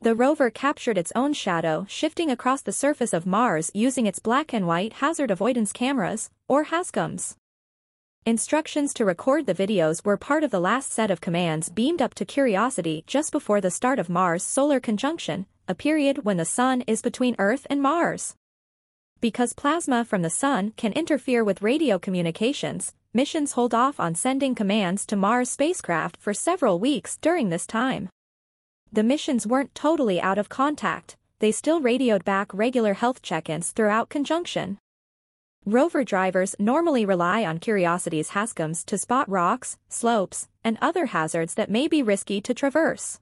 The 0.00 0.16
rover 0.16 0.50
captured 0.50 0.98
its 0.98 1.12
own 1.14 1.32
shadow 1.32 1.86
shifting 1.88 2.30
across 2.30 2.60
the 2.60 2.72
surface 2.72 3.12
of 3.12 3.24
Mars 3.24 3.70
using 3.72 4.06
its 4.06 4.18
black 4.18 4.52
and 4.52 4.66
white 4.66 4.94
hazard 4.94 5.30
avoidance 5.30 5.72
cameras, 5.72 6.30
or 6.48 6.66
HAZCAMs. 6.66 7.36
Instructions 8.26 8.94
to 8.94 9.04
record 9.04 9.44
the 9.44 9.54
videos 9.54 10.02
were 10.02 10.16
part 10.16 10.44
of 10.44 10.50
the 10.50 10.58
last 10.58 10.90
set 10.90 11.10
of 11.10 11.20
commands 11.20 11.68
beamed 11.68 12.00
up 12.00 12.14
to 12.14 12.24
Curiosity 12.24 13.04
just 13.06 13.30
before 13.30 13.60
the 13.60 13.70
start 13.70 13.98
of 13.98 14.08
Mars 14.08 14.42
solar 14.42 14.80
conjunction, 14.80 15.44
a 15.68 15.74
period 15.74 16.24
when 16.24 16.38
the 16.38 16.46
Sun 16.46 16.84
is 16.86 17.02
between 17.02 17.36
Earth 17.38 17.66
and 17.68 17.82
Mars. 17.82 18.34
Because 19.20 19.52
plasma 19.52 20.06
from 20.06 20.22
the 20.22 20.30
Sun 20.30 20.72
can 20.78 20.94
interfere 20.94 21.44
with 21.44 21.60
radio 21.60 21.98
communications, 21.98 22.94
missions 23.12 23.52
hold 23.52 23.74
off 23.74 24.00
on 24.00 24.14
sending 24.14 24.54
commands 24.54 25.04
to 25.04 25.16
Mars 25.16 25.50
spacecraft 25.50 26.16
for 26.16 26.32
several 26.32 26.78
weeks 26.78 27.18
during 27.18 27.50
this 27.50 27.66
time. 27.66 28.08
The 28.90 29.02
missions 29.02 29.46
weren't 29.46 29.74
totally 29.74 30.18
out 30.18 30.38
of 30.38 30.48
contact, 30.48 31.18
they 31.40 31.52
still 31.52 31.82
radioed 31.82 32.24
back 32.24 32.54
regular 32.54 32.94
health 32.94 33.20
check-ins 33.20 33.72
throughout 33.72 34.08
conjunction. 34.08 34.78
Rover 35.66 36.04
drivers 36.04 36.54
normally 36.58 37.06
rely 37.06 37.44
on 37.44 37.58
Curiosity's 37.58 38.30
HAZCAMs 38.30 38.84
to 38.86 38.98
spot 38.98 39.28
rocks, 39.28 39.78
slopes, 39.88 40.48
and 40.62 40.78
other 40.80 41.06
hazards 41.06 41.54
that 41.54 41.70
may 41.70 41.88
be 41.88 42.02
risky 42.02 42.40
to 42.42 42.54
traverse 42.54 43.18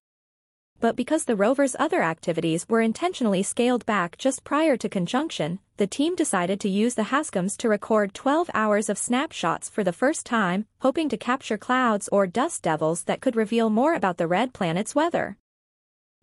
but 0.83 0.97
because 0.97 1.27
the 1.27 1.37
rover's 1.37 1.77
other 1.79 2.03
activities 2.03 2.69
were 2.69 2.81
intentionally 2.81 3.41
scaled 3.41 3.87
back 3.87 4.19
just 4.19 4.43
prior 4.43 4.77
to 4.77 4.89
conjunction, 4.89 5.61
the 5.77 5.87
team 5.87 6.17
decided 6.17 6.59
to 6.59 6.69
use 6.69 6.97
the 6.97 7.05
HAZCAMs 7.05 7.57
to 7.59 7.69
record 7.69 8.13
12 8.15 8.51
hours 8.53 8.89
of 8.89 8.99
snapshots 8.99 9.71
for 9.71 9.85
the 9.85 9.93
first 9.93 10.27
time, 10.27 10.67
hoping 10.81 11.09
to 11.09 11.17
capture 11.17 11.57
clouds 11.57 12.09
or 12.11 12.27
dust 12.27 12.65
devils 12.65 13.05
that 13.05 13.21
could 13.21 13.37
reveal 13.37 13.71
more 13.71 13.95
about 13.95 14.17
the 14.19 14.27
red 14.27 14.53
planet's 14.53 14.93
weather. 14.93 15.37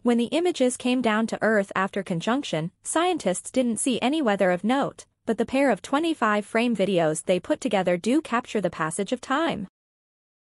When 0.03 0.17
the 0.17 0.25
images 0.25 0.75
came 0.75 1.01
down 1.01 1.25
to 1.27 1.39
Earth 1.41 1.71
after 1.73 2.03
conjunction, 2.03 2.71
scientists 2.83 3.51
didn't 3.51 3.77
see 3.77 3.97
any 4.01 4.21
weather 4.21 4.51
of 4.51 4.65
note, 4.65 5.05
but 5.29 5.37
the 5.37 5.45
pair 5.45 5.69
of 5.69 5.83
25-frame 5.83 6.75
videos 6.75 7.25
they 7.25 7.39
put 7.39 7.61
together 7.61 7.97
do 7.97 8.19
capture 8.19 8.59
the 8.59 8.67
passage 8.71 9.11
of 9.11 9.21
time. 9.21 9.67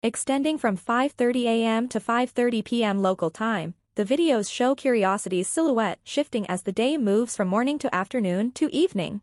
Extending 0.02 0.58
from 0.58 0.76
5.30 0.76 1.44
a.m. 1.44 1.88
to 1.88 2.00
5.30 2.00 2.66
p.m. 2.66 3.00
local 3.00 3.30
time, 3.30 3.76
the 3.94 4.04
videos 4.04 4.52
show 4.52 4.74
Curiosity's 4.74 5.48
silhouette 5.48 6.00
shifting 6.04 6.48
as 6.50 6.64
the 6.64 6.72
day 6.72 6.98
moves 6.98 7.36
from 7.36 7.48
morning 7.48 7.78
to 7.78 7.94
afternoon 7.94 8.52
to 8.54 8.76
evening. 8.76 9.22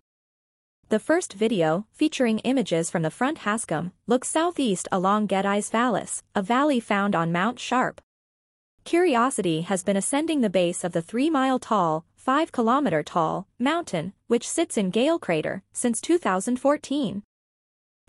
The 0.90 1.00
first 1.00 1.32
video, 1.32 1.86
featuring 1.90 2.38
images 2.44 2.88
from 2.88 3.02
the 3.02 3.10
front 3.10 3.38
HAZCAM, 3.38 3.90
looks 4.06 4.28
southeast 4.28 4.86
along 4.92 5.26
Gediz 5.26 5.72
Vallis, 5.72 6.22
a 6.36 6.40
valley 6.40 6.78
found 6.78 7.16
on 7.16 7.32
Mount 7.32 7.58
Sharp. 7.58 8.00
Curiosity 8.84 9.62
has 9.62 9.82
been 9.82 9.96
ascending 9.96 10.40
the 10.40 10.48
base 10.48 10.84
of 10.84 10.92
the 10.92 11.02
3-mile-tall, 11.02 12.04
5-kilometer-tall, 12.28 13.48
mountain, 13.58 14.12
which 14.26 14.46
sits 14.46 14.76
in 14.76 14.90
Gale 14.90 15.18
Crater, 15.18 15.62
since 15.72 15.98
2014. 15.98 17.22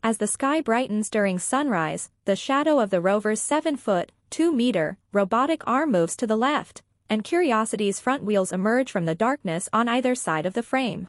As 0.04 0.18
the 0.18 0.28
sky 0.28 0.60
brightens 0.60 1.10
during 1.10 1.40
sunrise, 1.40 2.10
the 2.26 2.36
shadow 2.36 2.82
of 2.82 2.90
the 2.90 3.00
rover's 3.00 3.40
7-foot, 3.40 4.12
2-meter, 4.32 4.98
robotic 5.14 5.66
arm 5.66 5.94
moves 5.94 6.18
to 6.18 6.28
the 6.28 6.36
left, 6.36 6.82
and 7.10 7.24
Curiosity's 7.24 8.02
front 8.02 8.26
wheels 8.26 8.52
emerge 8.52 8.92
from 8.92 9.06
the 9.06 9.16
darkness 9.16 9.70
on 9.72 9.88
either 9.88 10.16
side 10.16 10.46
of 10.46 10.54
the 10.54 10.64
frame. 10.64 11.08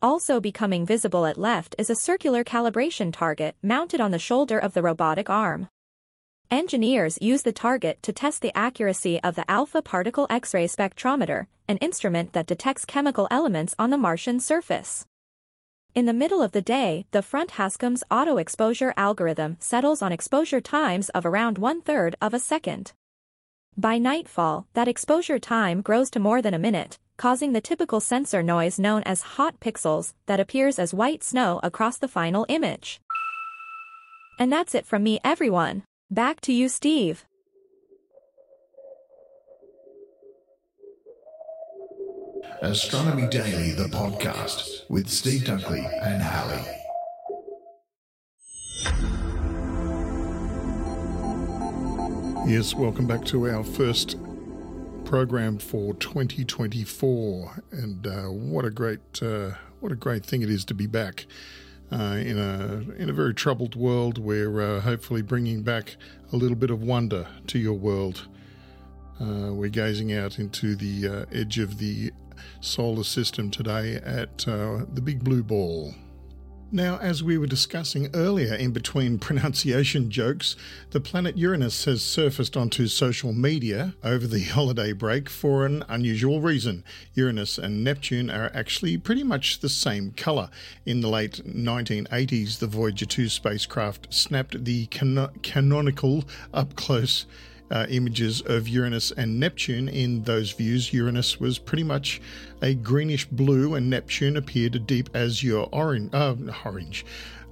Also 0.00 0.38
becoming 0.38 0.86
visible 0.86 1.26
at 1.26 1.36
left 1.36 1.74
is 1.78 1.90
a 1.90 1.96
circular 1.96 2.44
calibration 2.44 3.12
target 3.12 3.56
mounted 3.60 4.00
on 4.00 4.12
the 4.12 4.20
shoulder 4.20 4.56
of 4.56 4.72
the 4.72 4.82
robotic 4.82 5.28
arm. 5.28 5.66
Engineers 6.50 7.16
use 7.20 7.42
the 7.42 7.52
target 7.52 8.02
to 8.02 8.12
test 8.12 8.42
the 8.42 8.56
accuracy 8.58 9.22
of 9.22 9.36
the 9.36 9.48
alpha 9.48 9.80
particle 9.80 10.26
X-ray 10.28 10.66
spectrometer, 10.66 11.46
an 11.68 11.76
instrument 11.76 12.32
that 12.32 12.48
detects 12.48 12.84
chemical 12.84 13.28
elements 13.30 13.72
on 13.78 13.90
the 13.90 13.96
Martian 13.96 14.40
surface. 14.40 15.06
In 15.94 16.06
the 16.06 16.12
middle 16.12 16.42
of 16.42 16.50
the 16.50 16.60
day, 16.60 17.06
the 17.12 17.22
front 17.22 17.52
HAZCAM's 17.52 18.02
auto-exposure 18.10 18.92
algorithm 18.96 19.58
settles 19.60 20.02
on 20.02 20.10
exposure 20.10 20.60
times 20.60 21.08
of 21.10 21.24
around 21.24 21.56
one-third 21.56 22.16
of 22.20 22.34
a 22.34 22.40
second. 22.40 22.94
By 23.76 23.98
nightfall, 23.98 24.66
that 24.74 24.88
exposure 24.88 25.38
time 25.38 25.82
grows 25.82 26.10
to 26.10 26.18
more 26.18 26.42
than 26.42 26.54
a 26.54 26.58
minute, 26.58 26.98
causing 27.16 27.52
the 27.52 27.60
typical 27.60 28.00
sensor 28.00 28.42
noise 28.42 28.76
known 28.76 29.04
as 29.04 29.38
hot 29.38 29.60
pixels 29.60 30.14
that 30.26 30.40
appears 30.40 30.80
as 30.80 30.92
white 30.92 31.22
snow 31.22 31.60
across 31.62 31.96
the 31.96 32.08
final 32.08 32.44
image. 32.48 33.00
And 34.36 34.52
that's 34.52 34.74
it 34.74 34.84
from 34.84 35.04
me 35.04 35.20
everyone. 35.22 35.84
Back 36.12 36.40
to 36.40 36.52
you 36.52 36.68
Steve. 36.68 37.24
Astronomy 42.62 43.28
Daily, 43.28 43.70
the 43.70 43.84
podcast 43.84 44.90
with 44.90 45.08
Steve 45.08 45.42
Dunkley 45.42 45.88
and 46.02 46.20
Hallie. 46.20 46.64
Yes, 52.50 52.74
welcome 52.74 53.06
back 53.06 53.24
to 53.26 53.48
our 53.48 53.62
first 53.62 54.16
program 55.04 55.58
for 55.58 55.94
2024, 55.94 57.62
and 57.70 58.04
uh, 58.04 58.22
what 58.24 58.64
a 58.64 58.70
great 58.70 59.22
uh, 59.22 59.50
what 59.78 59.92
a 59.92 59.96
great 59.96 60.26
thing 60.26 60.42
it 60.42 60.50
is 60.50 60.64
to 60.64 60.74
be 60.74 60.88
back 60.88 61.26
uh, 61.92 62.16
in 62.18 62.38
a 62.38 62.84
in 63.00 63.10
a 63.10 63.12
very 63.12 63.34
troubled 63.34 63.74
world. 63.74 64.18
We're 64.18 64.60
uh, 64.60 64.80
hopefully 64.80 65.22
bringing 65.22 65.62
back 65.62 65.96
a 66.32 66.36
little 66.36 66.56
bit 66.56 66.70
of 66.70 66.82
wonder 66.82 67.26
to 67.48 67.58
your 67.58 67.74
world. 67.74 68.28
Uh, 69.20 69.52
we're 69.52 69.68
gazing 69.70 70.12
out 70.12 70.38
into 70.38 70.74
the 70.74 71.08
uh, 71.08 71.24
edge 71.32 71.58
of 71.58 71.78
the 71.78 72.12
solar 72.60 73.04
system 73.04 73.50
today 73.50 73.96
at 73.96 74.38
the 74.38 75.02
big 75.02 75.22
blue 75.22 75.42
ball. 75.42 75.94
Now, 76.72 76.98
as 76.98 77.20
we 77.20 77.36
were 77.36 77.48
discussing 77.48 78.10
earlier 78.14 78.54
in 78.54 78.70
between 78.70 79.18
pronunciation 79.28 80.08
jokes, 80.08 80.54
the 80.92 81.00
planet 81.00 81.36
Uranus 81.36 81.84
has 81.86 82.00
surfaced 82.00 82.56
onto 82.56 82.86
social 82.86 83.32
media 83.32 83.94
over 84.04 84.24
the 84.28 84.44
holiday 84.54 84.92
break 84.92 85.28
for 85.28 85.66
an 85.66 85.82
unusual 85.88 86.40
reason. 86.40 86.84
Uranus 87.14 87.58
and 87.58 87.82
Neptune 87.82 88.30
are 88.30 88.52
actually 88.54 88.96
pretty 88.98 89.24
much 89.24 89.58
the 89.58 89.68
same 89.68 90.12
colour. 90.12 90.48
In 90.86 91.00
the 91.00 91.08
late 91.08 91.42
1980s, 91.44 92.60
the 92.60 92.68
Voyager 92.68 93.06
2 93.06 93.28
spacecraft 93.28 94.06
snapped 94.14 94.64
the 94.64 94.86
can- 94.86 95.30
canonical 95.42 96.22
up 96.54 96.76
close 96.76 97.26
uh, 97.70 97.86
images 97.88 98.40
of 98.42 98.68
Uranus 98.68 99.10
and 99.12 99.38
Neptune. 99.38 99.88
In 99.88 100.22
those 100.24 100.52
views, 100.52 100.92
Uranus 100.92 101.38
was 101.40 101.58
pretty 101.58 101.84
much 101.84 102.20
a 102.62 102.74
greenish 102.74 103.26
blue, 103.26 103.74
and 103.74 103.88
Neptune 103.88 104.36
appeared 104.36 104.74
a 104.74 104.78
deep 104.78 105.08
azure 105.14 105.66
orange, 105.72 106.10
uh, 106.12 106.34
orange, 106.64 107.04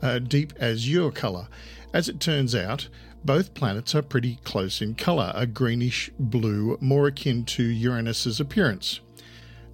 uh, 0.03 0.19
deep 0.19 0.53
azure 0.61 1.11
color. 1.11 1.49
As 1.93 2.09
it 2.09 2.21
turns 2.21 2.55
out, 2.55 2.89
both 3.25 3.55
planets 3.55 3.95
are 3.95 4.03
pretty 4.03 4.39
close 4.45 4.81
in 4.81 4.95
color, 4.95 5.33
a 5.35 5.47
greenish 5.47 6.11
blue, 6.19 6.79
more 6.81 7.09
akin 7.09 7.45
to 7.45 7.65
Uranus's 7.65 8.41
appearance. 8.41 9.01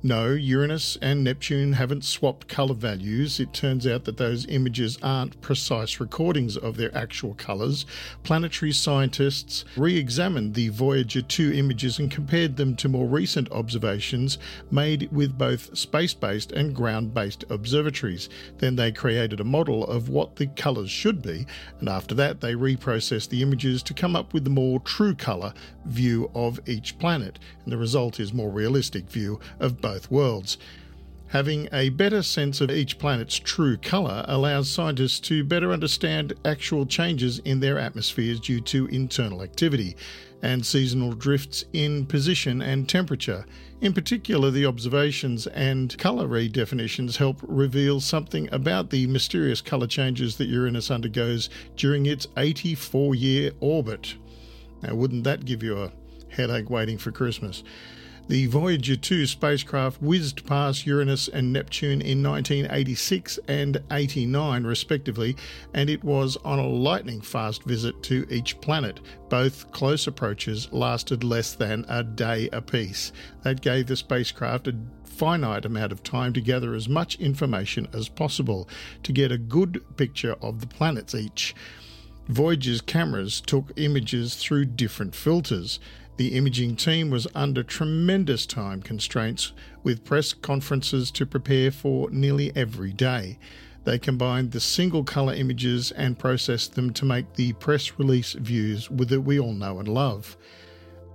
No, 0.06 0.32
Uranus 0.32 0.98
and 1.00 1.24
Neptune 1.24 1.72
haven't 1.72 2.04
swapped 2.04 2.46
colour 2.46 2.74
values. 2.74 3.40
It 3.40 3.54
turns 3.54 3.86
out 3.86 4.04
that 4.04 4.18
those 4.18 4.44
images 4.48 4.98
aren't 5.02 5.40
precise 5.40 5.98
recordings 5.98 6.58
of 6.58 6.76
their 6.76 6.94
actual 6.94 7.32
colours. 7.32 7.86
Planetary 8.22 8.72
scientists 8.72 9.64
re 9.78 9.96
examined 9.96 10.52
the 10.52 10.68
Voyager 10.68 11.22
2 11.22 11.54
images 11.54 11.98
and 11.98 12.10
compared 12.10 12.58
them 12.58 12.76
to 12.76 12.88
more 12.90 13.06
recent 13.06 13.50
observations 13.50 14.36
made 14.70 15.10
with 15.10 15.38
both 15.38 15.74
space 15.74 16.12
based 16.12 16.52
and 16.52 16.76
ground 16.76 17.14
based 17.14 17.46
observatories. 17.48 18.28
Then 18.58 18.76
they 18.76 18.92
created 18.92 19.40
a 19.40 19.44
model 19.44 19.86
of 19.86 20.10
what 20.10 20.36
the 20.36 20.48
colours 20.48 20.90
should 20.90 21.22
be, 21.22 21.46
and 21.80 21.88
after 21.88 22.14
that, 22.16 22.42
they 22.42 22.52
reprocessed 22.52 23.30
the 23.30 23.40
images 23.40 23.82
to 23.84 23.94
come 23.94 24.16
up 24.16 24.34
with 24.34 24.44
the 24.44 24.50
more 24.50 24.80
true 24.80 25.14
colour 25.14 25.54
view 25.86 26.30
of 26.34 26.60
each 26.66 26.98
planet. 26.98 27.38
And 27.64 27.72
the 27.72 27.78
result 27.78 28.20
is 28.20 28.34
more 28.34 28.50
realistic 28.50 29.08
view 29.08 29.40
of 29.60 29.80
both 29.80 29.93
both 29.94 30.10
worlds. 30.10 30.58
Having 31.28 31.68
a 31.72 31.88
better 31.90 32.20
sense 32.22 32.60
of 32.60 32.68
each 32.68 32.98
planet's 32.98 33.38
true 33.38 33.76
colour 33.76 34.24
allows 34.26 34.68
scientists 34.68 35.20
to 35.20 35.44
better 35.44 35.72
understand 35.72 36.32
actual 36.44 36.84
changes 36.84 37.38
in 37.40 37.60
their 37.60 37.78
atmospheres 37.78 38.40
due 38.40 38.60
to 38.60 38.86
internal 38.86 39.40
activity 39.40 39.96
and 40.42 40.66
seasonal 40.66 41.12
drifts 41.12 41.64
in 41.72 42.06
position 42.06 42.60
and 42.60 42.88
temperature. 42.88 43.44
In 43.80 43.92
particular, 43.92 44.50
the 44.50 44.66
observations 44.66 45.46
and 45.46 45.96
colour 45.96 46.26
redefinitions 46.26 47.16
help 47.16 47.38
reveal 47.42 48.00
something 48.00 48.48
about 48.50 48.90
the 48.90 49.06
mysterious 49.06 49.60
colour 49.60 49.86
changes 49.86 50.36
that 50.38 50.48
Uranus 50.48 50.90
undergoes 50.90 51.50
during 51.76 52.06
its 52.06 52.26
84 52.36 53.14
year 53.14 53.52
orbit. 53.60 54.16
Now, 54.82 54.96
wouldn't 54.96 55.22
that 55.22 55.44
give 55.44 55.62
you 55.62 55.82
a 55.82 55.92
headache 56.30 56.68
waiting 56.68 56.98
for 56.98 57.12
Christmas? 57.12 57.62
The 58.26 58.46
Voyager 58.46 58.96
2 58.96 59.26
spacecraft 59.26 60.00
whizzed 60.00 60.46
past 60.46 60.86
Uranus 60.86 61.28
and 61.28 61.52
Neptune 61.52 62.00
in 62.00 62.22
1986 62.22 63.38
and 63.48 63.82
89, 63.90 64.64
respectively, 64.64 65.36
and 65.74 65.90
it 65.90 66.02
was 66.02 66.38
on 66.38 66.58
a 66.58 66.66
lightning 66.66 67.20
fast 67.20 67.64
visit 67.64 68.02
to 68.04 68.26
each 68.30 68.58
planet. 68.62 69.00
Both 69.28 69.70
close 69.72 70.06
approaches 70.06 70.72
lasted 70.72 71.22
less 71.22 71.54
than 71.54 71.84
a 71.86 72.02
day 72.02 72.48
apiece. 72.50 73.12
That 73.42 73.60
gave 73.60 73.88
the 73.88 73.96
spacecraft 73.96 74.68
a 74.68 74.76
finite 75.04 75.66
amount 75.66 75.92
of 75.92 76.02
time 76.02 76.32
to 76.32 76.40
gather 76.40 76.74
as 76.74 76.88
much 76.88 77.16
information 77.16 77.86
as 77.92 78.08
possible 78.08 78.70
to 79.02 79.12
get 79.12 79.32
a 79.32 79.38
good 79.38 79.84
picture 79.98 80.36
of 80.40 80.60
the 80.60 80.66
planets 80.66 81.14
each. 81.14 81.54
Voyager's 82.28 82.80
cameras 82.80 83.42
took 83.42 83.70
images 83.76 84.34
through 84.34 84.64
different 84.64 85.14
filters. 85.14 85.78
The 86.16 86.36
imaging 86.36 86.76
team 86.76 87.10
was 87.10 87.26
under 87.34 87.62
tremendous 87.62 88.46
time 88.46 88.82
constraints 88.82 89.52
with 89.82 90.04
press 90.04 90.32
conferences 90.32 91.10
to 91.12 91.26
prepare 91.26 91.72
for 91.72 92.08
nearly 92.10 92.54
every 92.54 92.92
day. 92.92 93.38
They 93.82 93.98
combined 93.98 94.52
the 94.52 94.60
single 94.60 95.04
colour 95.04 95.34
images 95.34 95.90
and 95.90 96.18
processed 96.18 96.74
them 96.74 96.92
to 96.94 97.04
make 97.04 97.34
the 97.34 97.52
press 97.54 97.98
release 97.98 98.32
views 98.32 98.88
that 98.90 99.20
we 99.20 99.38
all 99.40 99.52
know 99.52 99.78
and 99.78 99.88
love. 99.88 100.36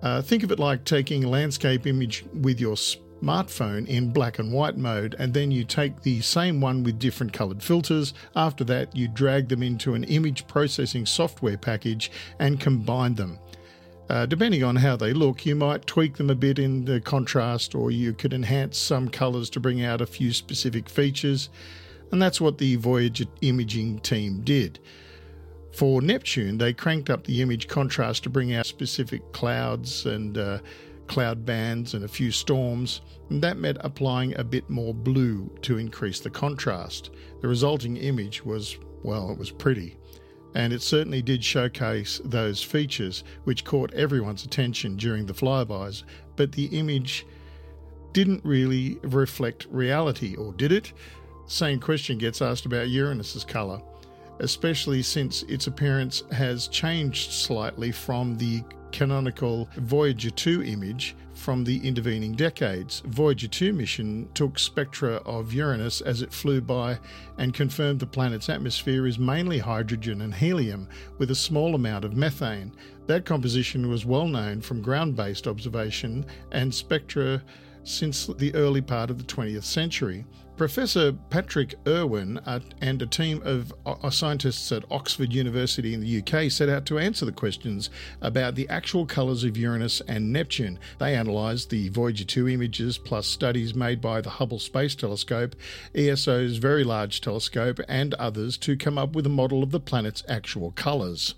Uh, 0.02 0.22
think 0.22 0.44
of 0.44 0.52
it 0.52 0.60
like 0.60 0.84
taking 0.84 1.24
a 1.24 1.30
landscape 1.30 1.88
image 1.88 2.26
with 2.34 2.60
your 2.60 2.76
smartphone 2.76 3.88
in 3.88 4.14
black 4.14 4.40
and 4.40 4.54
white 4.54 4.78
mode, 4.78 5.16
and 5.20 5.34
then 5.34 5.52
you 5.52 5.64
take 5.64 6.02
the 6.02 6.22
same 6.22 6.62
one 6.62 6.84
with 6.84 7.00
different 7.00 7.34
coloured 7.34 7.62
filters. 7.64 8.14
After 8.36 8.64
that, 8.66 8.96
you 8.96 9.08
drag 9.08 9.50
them 9.50 9.64
into 9.64 9.94
an 9.94 10.04
image 10.06 10.48
processing 10.48 11.06
software 11.06 11.58
package 11.58 12.12
and 12.40 12.60
combine 12.60 13.16
them. 13.16 13.40
Uh, 14.10 14.26
depending 14.26 14.64
on 14.64 14.78
how 14.78 14.96
they 14.96 15.14
look, 15.14 15.46
you 15.46 15.56
might 15.56 15.86
tweak 15.86 16.18
them 16.18 16.32
a 16.32 16.36
bit 16.36 16.58
in 16.58 16.86
the 16.86 17.00
contrast, 17.00 17.76
or 17.76 17.92
you 17.92 18.12
could 18.12 18.34
enhance 18.34 18.78
some 18.78 19.08
colours 19.08 19.52
to 19.52 19.60
bring 19.60 19.84
out 19.84 20.02
a 20.02 20.08
few 20.08 20.34
specific 20.34 20.90
features. 20.90 21.50
And 22.12 22.20
that's 22.20 22.42
what 22.42 22.58
the 22.58 22.76
Voyager 22.78 23.26
imaging 23.42 24.00
team 24.00 24.42
did. 24.42 24.80
For 25.72 26.02
Neptune, 26.02 26.58
they 26.58 26.74
cranked 26.74 27.12
up 27.12 27.26
the 27.26 27.44
image 27.44 27.68
contrast 27.68 28.24
to 28.24 28.30
bring 28.32 28.52
out 28.52 28.66
specific 28.66 29.32
clouds 29.32 30.08
and 30.08 30.36
uh, 30.36 30.60
cloud 31.06 31.46
bands 31.46 31.94
and 31.94 32.04
a 32.04 32.08
few 32.08 32.32
storms, 32.32 33.02
and 33.30 33.44
that 33.44 33.58
meant 33.58 33.78
applying 33.82 34.36
a 34.38 34.44
bit 34.44 34.68
more 34.72 34.94
blue 34.94 35.52
to 35.62 35.78
increase 35.78 36.20
the 36.20 36.32
contrast. 36.32 37.12
The 37.42 37.48
resulting 37.48 37.98
image 37.98 38.44
was, 38.44 38.78
well, 39.04 39.30
it 39.30 39.38
was 39.38 39.52
pretty 39.52 39.98
and 40.56 40.74
it 40.74 40.82
certainly 40.82 41.22
did 41.22 41.44
showcase 41.44 42.22
those 42.24 42.64
features 42.64 43.24
which 43.44 43.64
caught 43.64 43.94
everyone's 43.94 44.46
attention 44.46 44.96
during 44.96 45.26
the 45.26 45.34
flybys, 45.34 46.04
but 46.36 46.52
the 46.52 46.66
image 46.66 47.26
didn't 48.14 48.44
really 48.44 48.98
reflect 49.04 49.68
reality, 49.70 50.36
or 50.36 50.54
did 50.54 50.72
it? 50.72 50.94
Same 51.46 51.80
question 51.80 52.18
gets 52.18 52.42
asked 52.42 52.66
about 52.66 52.90
Uranus's 52.90 53.44
colour, 53.44 53.82
especially 54.40 55.02
since 55.02 55.44
its 55.44 55.68
appearance 55.68 56.24
has 56.32 56.68
changed 56.68 57.32
slightly 57.32 57.92
from 57.92 58.38
the 58.38 58.64
canonical 58.92 59.70
Voyager 59.78 60.30
2 60.30 60.64
image 60.64 61.16
from 61.34 61.64
the 61.64 61.88
intervening 61.88 62.34
decades. 62.34 63.02
Voyager 63.06 63.48
2 63.48 63.72
mission 63.72 64.28
took 64.34 64.60
spectra 64.60 65.16
of 65.26 65.54
Uranus 65.54 66.02
as 66.02 66.22
it 66.22 66.34
flew 66.34 66.60
by 66.60 67.00
and 67.38 67.54
confirmed 67.54 68.00
the 68.00 68.06
planet's 68.06 68.50
atmosphere 68.50 69.08
is 69.08 69.18
mainly 69.18 69.58
hydrogen 69.58 70.22
and 70.22 70.36
helium 70.36 70.88
with 71.18 71.32
a 71.32 71.36
small 71.36 71.76
amount 71.76 72.04
of 72.04 72.16
methane. 72.16 72.74
That 73.08 73.26
composition 73.26 73.90
was 73.90 74.06
well 74.06 74.28
known 74.28 74.62
from 74.62 74.82
ground 74.82 75.16
based 75.16 75.48
observation 75.48 76.26
and 76.52 76.74
spectra 76.74 77.42
since 77.84 78.28
the 78.28 78.54
early 78.56 78.82
part 78.82 79.10
of 79.10 79.18
the 79.18 79.24
20th 79.24 79.64
century. 79.64 80.26
Professor 80.60 81.14
Patrick 81.14 81.76
Irwin 81.88 82.38
uh, 82.40 82.60
and 82.82 83.02
a 83.02 83.06
team 83.06 83.42
of 83.46 83.74
uh, 83.86 84.10
scientists 84.10 84.70
at 84.74 84.84
Oxford 84.92 85.32
University 85.32 85.94
in 85.94 86.02
the 86.02 86.20
UK 86.20 86.52
set 86.52 86.68
out 86.68 86.86
to 86.88 87.00
answer 87.00 87.26
the 87.26 87.32
questions 87.32 87.90
about 88.20 88.56
the 88.56 88.68
actual 88.68 89.06
colours 89.06 89.46
of 89.46 89.56
Uranus 89.56 90.02
and 90.02 90.34
Neptune. 90.34 90.78
They 90.98 91.16
analysed 91.16 91.70
the 91.70 91.88
Voyager 91.88 92.26
2 92.26 92.50
images 92.50 92.98
plus 92.98 93.26
studies 93.26 93.74
made 93.74 94.02
by 94.02 94.20
the 94.20 94.32
Hubble 94.32 94.60
Space 94.60 94.96
Telescope, 94.96 95.56
ESO's 95.96 96.58
Very 96.58 96.84
Large 96.84 97.22
Telescope, 97.22 97.80
and 97.88 98.14
others 98.16 98.58
to 98.58 98.76
come 98.76 98.98
up 98.98 99.16
with 99.16 99.26
a 99.26 99.30
model 99.30 99.64
of 99.64 99.72
the 99.72 99.80
planet's 99.80 100.24
actual 100.28 100.72
colours. 100.72 101.36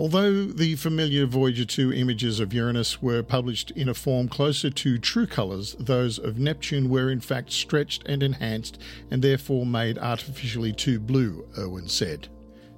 Although 0.00 0.46
the 0.46 0.76
familiar 0.76 1.26
Voyager 1.26 1.66
2 1.66 1.92
images 1.92 2.40
of 2.40 2.54
Uranus 2.54 3.02
were 3.02 3.22
published 3.22 3.70
in 3.72 3.86
a 3.86 3.92
form 3.92 4.28
closer 4.28 4.70
to 4.70 4.96
true 4.96 5.26
colours, 5.26 5.76
those 5.78 6.18
of 6.18 6.38
Neptune 6.38 6.88
were 6.88 7.10
in 7.10 7.20
fact 7.20 7.52
stretched 7.52 8.04
and 8.06 8.22
enhanced 8.22 8.80
and 9.10 9.20
therefore 9.20 9.66
made 9.66 9.98
artificially 9.98 10.72
too 10.72 10.98
blue, 10.98 11.44
Irwin 11.58 11.86
said. 11.86 12.28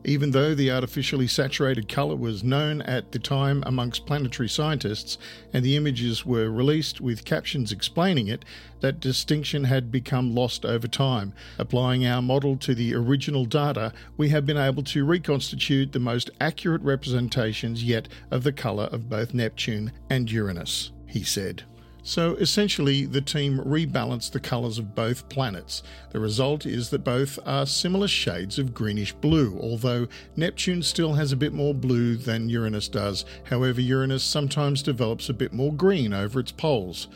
Even 0.05 0.33
though 0.33 0.55
the 0.55 0.71
artificially 0.71 1.29
saturated 1.29 1.89
colour 1.89 2.17
was 2.17 2.43
known 2.43 2.83
at 2.83 3.13
the 3.13 3.19
time 3.21 3.63
amongst 3.65 4.05
planetary 4.05 4.49
scientists 4.49 5.17
and 5.53 5.65
the 5.65 5.77
images 5.77 6.27
were 6.27 6.51
released 6.51 7.01
with 7.01 7.25
captions 7.25 7.71
explaining 7.71 8.27
it, 8.27 8.45
that 8.81 8.99
distinction 8.99 9.65
had 9.65 9.93
become 9.93 10.35
lost 10.35 10.65
over 10.65 10.89
time. 10.89 11.33
Applying 11.57 12.05
our 12.05 12.21
model 12.21 12.57
to 12.57 12.75
the 12.75 12.95
original 12.95 13.45
data, 13.45 13.93
we 14.17 14.31
have 14.31 14.45
been 14.45 14.57
able 14.57 14.83
to 14.83 15.05
reconstitute 15.05 15.93
the 15.93 16.01
most 16.01 16.31
accurate 16.41 16.83
representations 16.83 17.85
yet 17.85 18.09
of 18.31 18.43
the 18.43 18.53
colour 18.53 18.85
of 18.85 19.09
both 19.09 19.33
Neptune 19.33 19.93
and 20.11 20.31
Uranus, 20.31 20.91
he 21.07 21.23
said. 21.23 21.63
So 22.05 22.35
essentially, 22.35 23.07
the 23.07 23.21
team 23.21 23.59
rebalanced 23.59 24.33
the 24.33 24.41
colours 24.41 24.79
of 24.79 24.95
both 24.95 25.29
planets. 25.29 25.85
The 26.11 26.19
result 26.19 26.67
is 26.67 26.91
that 26.91 27.05
both 27.05 27.39
are 27.47 27.65
similar 27.65 28.09
shades 28.09 28.59
of 28.59 28.75
greenish 28.75 29.13
blue, 29.13 29.57
although 29.61 30.09
Neptune 30.35 30.83
still 30.83 31.15
has 31.15 31.31
a 31.31 31.37
bit 31.37 31.53
more 31.53 31.75
blue 31.75 32.17
than 32.17 32.49
Uranus 32.49 32.89
does. 32.89 33.25
However, 33.45 33.81
Uranus 33.81 34.25
sometimes 34.25 34.83
develops 34.83 35.29
a 35.29 35.35
bit 35.35 35.53
more 35.53 35.73
green 35.73 36.13
over 36.13 36.41
its 36.41 36.51
poles. 36.53 37.07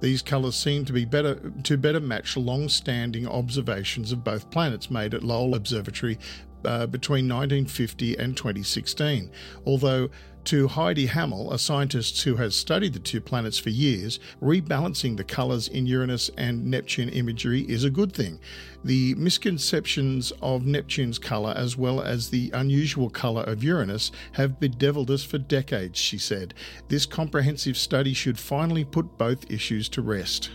These 0.00 0.22
colours 0.22 0.54
seem 0.54 0.84
to 0.84 0.92
be 0.92 1.04
better 1.04 1.52
to 1.64 1.76
better 1.76 2.00
match 2.00 2.36
long-standing 2.36 3.26
observations 3.26 4.12
of 4.12 4.22
both 4.22 4.50
planets 4.50 4.90
made 4.90 5.14
at 5.14 5.24
Lowell 5.24 5.54
Observatory 5.54 6.18
uh, 6.66 6.86
between 6.86 7.28
1950 7.28 8.16
and 8.16 8.36
2016. 8.36 9.30
Although 9.64 10.10
to 10.46 10.68
Heidi 10.68 11.06
Hammel, 11.06 11.52
a 11.52 11.58
scientist 11.58 12.22
who 12.22 12.36
has 12.36 12.54
studied 12.54 12.92
the 12.92 13.00
two 13.00 13.20
planets 13.20 13.58
for 13.58 13.70
years, 13.70 14.20
rebalancing 14.40 15.16
the 15.16 15.24
colours 15.24 15.66
in 15.66 15.86
Uranus 15.86 16.30
and 16.38 16.64
Neptune 16.64 17.08
imagery 17.08 17.62
is 17.62 17.82
a 17.82 17.90
good 17.90 18.12
thing. 18.12 18.38
The 18.84 19.16
misconceptions 19.16 20.32
of 20.42 20.64
Neptune's 20.64 21.18
colour, 21.18 21.52
as 21.56 21.76
well 21.76 22.00
as 22.00 22.30
the 22.30 22.52
unusual 22.54 23.10
colour 23.10 23.42
of 23.42 23.64
Uranus, 23.64 24.12
have 24.32 24.60
bedeviled 24.60 25.10
us 25.10 25.24
for 25.24 25.38
decades, 25.38 25.98
she 25.98 26.16
said. 26.16 26.54
This 26.86 27.06
comprehensive 27.06 27.76
study 27.76 28.14
should 28.14 28.38
finally 28.38 28.84
put 28.84 29.18
both 29.18 29.50
issues 29.50 29.88
to 29.88 30.02
rest. 30.02 30.50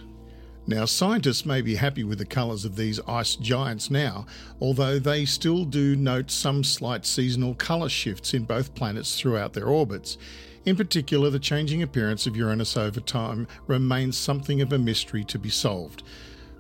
Now, 0.68 0.86
scientists 0.86 1.46
may 1.46 1.62
be 1.62 1.75
happy 1.75 2.03
with 2.03 2.20
the 2.20 2.25
colours 2.25 2.65
of 2.65 2.75
these 2.75 3.00
ice 3.08 3.36
giants 3.36 3.89
now, 3.89 4.27
although 4.60 5.00
they 5.00 5.25
still 5.25 5.65
do 5.65 5.96
note 5.96 6.30
some 6.30 6.63
slight 6.63 7.06
seasonal 7.06 7.56
colour 7.56 7.89
shifts 7.89 8.34
in 8.34 8.44
both 8.44 8.75
planets 8.75 9.20
throughout 9.20 9.53
their 9.53 9.68
orbits. 9.68 10.18
In 10.63 10.75
particular, 10.75 11.32
the 11.32 11.39
changing 11.39 11.82
appearance 11.82 12.27
of 12.27 12.38
Uranus 12.38 12.77
over 12.77 13.00
time 13.00 13.48
remains 13.65 14.15
something 14.15 14.62
of 14.62 14.72
a 14.72 14.77
mystery 14.77 15.24
to 15.25 15.39
be 15.39 15.50
solved. 15.50 16.03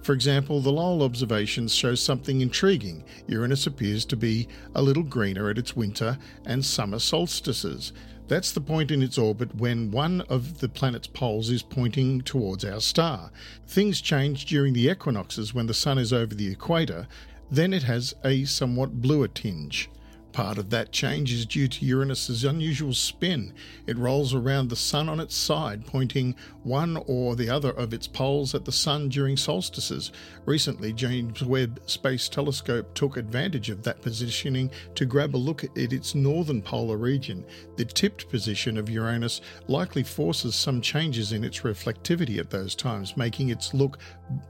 For 0.01 0.13
example, 0.13 0.61
the 0.61 0.71
Lowell 0.71 1.03
observations 1.03 1.75
show 1.75 1.93
something 1.93 2.41
intriguing. 2.41 3.03
Uranus 3.27 3.67
appears 3.67 4.03
to 4.05 4.17
be 4.17 4.47
a 4.73 4.81
little 4.81 5.03
greener 5.03 5.51
at 5.51 5.59
its 5.59 5.75
winter 5.75 6.17
and 6.43 6.65
summer 6.65 6.97
solstices. 6.97 7.93
That's 8.31 8.53
the 8.53 8.61
point 8.61 8.91
in 8.91 9.01
its 9.01 9.17
orbit 9.17 9.55
when 9.55 9.91
one 9.91 10.21
of 10.29 10.61
the 10.61 10.69
planet's 10.69 11.07
poles 11.07 11.49
is 11.49 11.63
pointing 11.63 12.21
towards 12.21 12.63
our 12.63 12.79
star. 12.79 13.29
Things 13.67 13.99
change 13.99 14.45
during 14.45 14.71
the 14.71 14.87
equinoxes 14.87 15.53
when 15.53 15.67
the 15.67 15.73
sun 15.73 15.97
is 15.97 16.13
over 16.13 16.33
the 16.33 16.49
equator, 16.49 17.09
then 17.51 17.73
it 17.73 17.83
has 17.83 18.15
a 18.23 18.45
somewhat 18.45 19.01
bluer 19.01 19.27
tinge. 19.27 19.89
Part 20.33 20.57
of 20.57 20.69
that 20.69 20.93
change 20.93 21.33
is 21.33 21.45
due 21.45 21.67
to 21.67 21.85
Uranus's 21.85 22.45
unusual 22.45 22.93
spin. 22.93 23.53
It 23.85 23.97
rolls 23.97 24.33
around 24.33 24.69
the 24.69 24.77
Sun 24.77 25.09
on 25.09 25.19
its 25.19 25.35
side, 25.35 25.85
pointing 25.85 26.35
one 26.63 27.03
or 27.05 27.35
the 27.35 27.49
other 27.49 27.71
of 27.71 27.93
its 27.93 28.07
poles 28.07 28.55
at 28.55 28.63
the 28.63 28.71
Sun 28.71 29.09
during 29.09 29.35
solstices. 29.35 30.11
Recently, 30.45 30.93
James 30.93 31.43
Webb 31.43 31.81
Space 31.85 32.29
Telescope 32.29 32.93
took 32.93 33.17
advantage 33.17 33.69
of 33.69 33.83
that 33.83 34.01
positioning 34.01 34.71
to 34.95 35.05
grab 35.05 35.35
a 35.35 35.37
look 35.37 35.65
at 35.65 35.93
its 35.93 36.15
northern 36.15 36.61
polar 36.61 36.97
region. 36.97 37.45
The 37.75 37.85
tipped 37.85 38.29
position 38.29 38.77
of 38.77 38.89
Uranus 38.89 39.41
likely 39.67 40.03
forces 40.03 40.55
some 40.55 40.79
changes 40.79 41.33
in 41.33 41.43
its 41.43 41.59
reflectivity 41.61 42.37
at 42.39 42.49
those 42.49 42.73
times, 42.73 43.17
making 43.17 43.49
its 43.49 43.73
look 43.73 43.99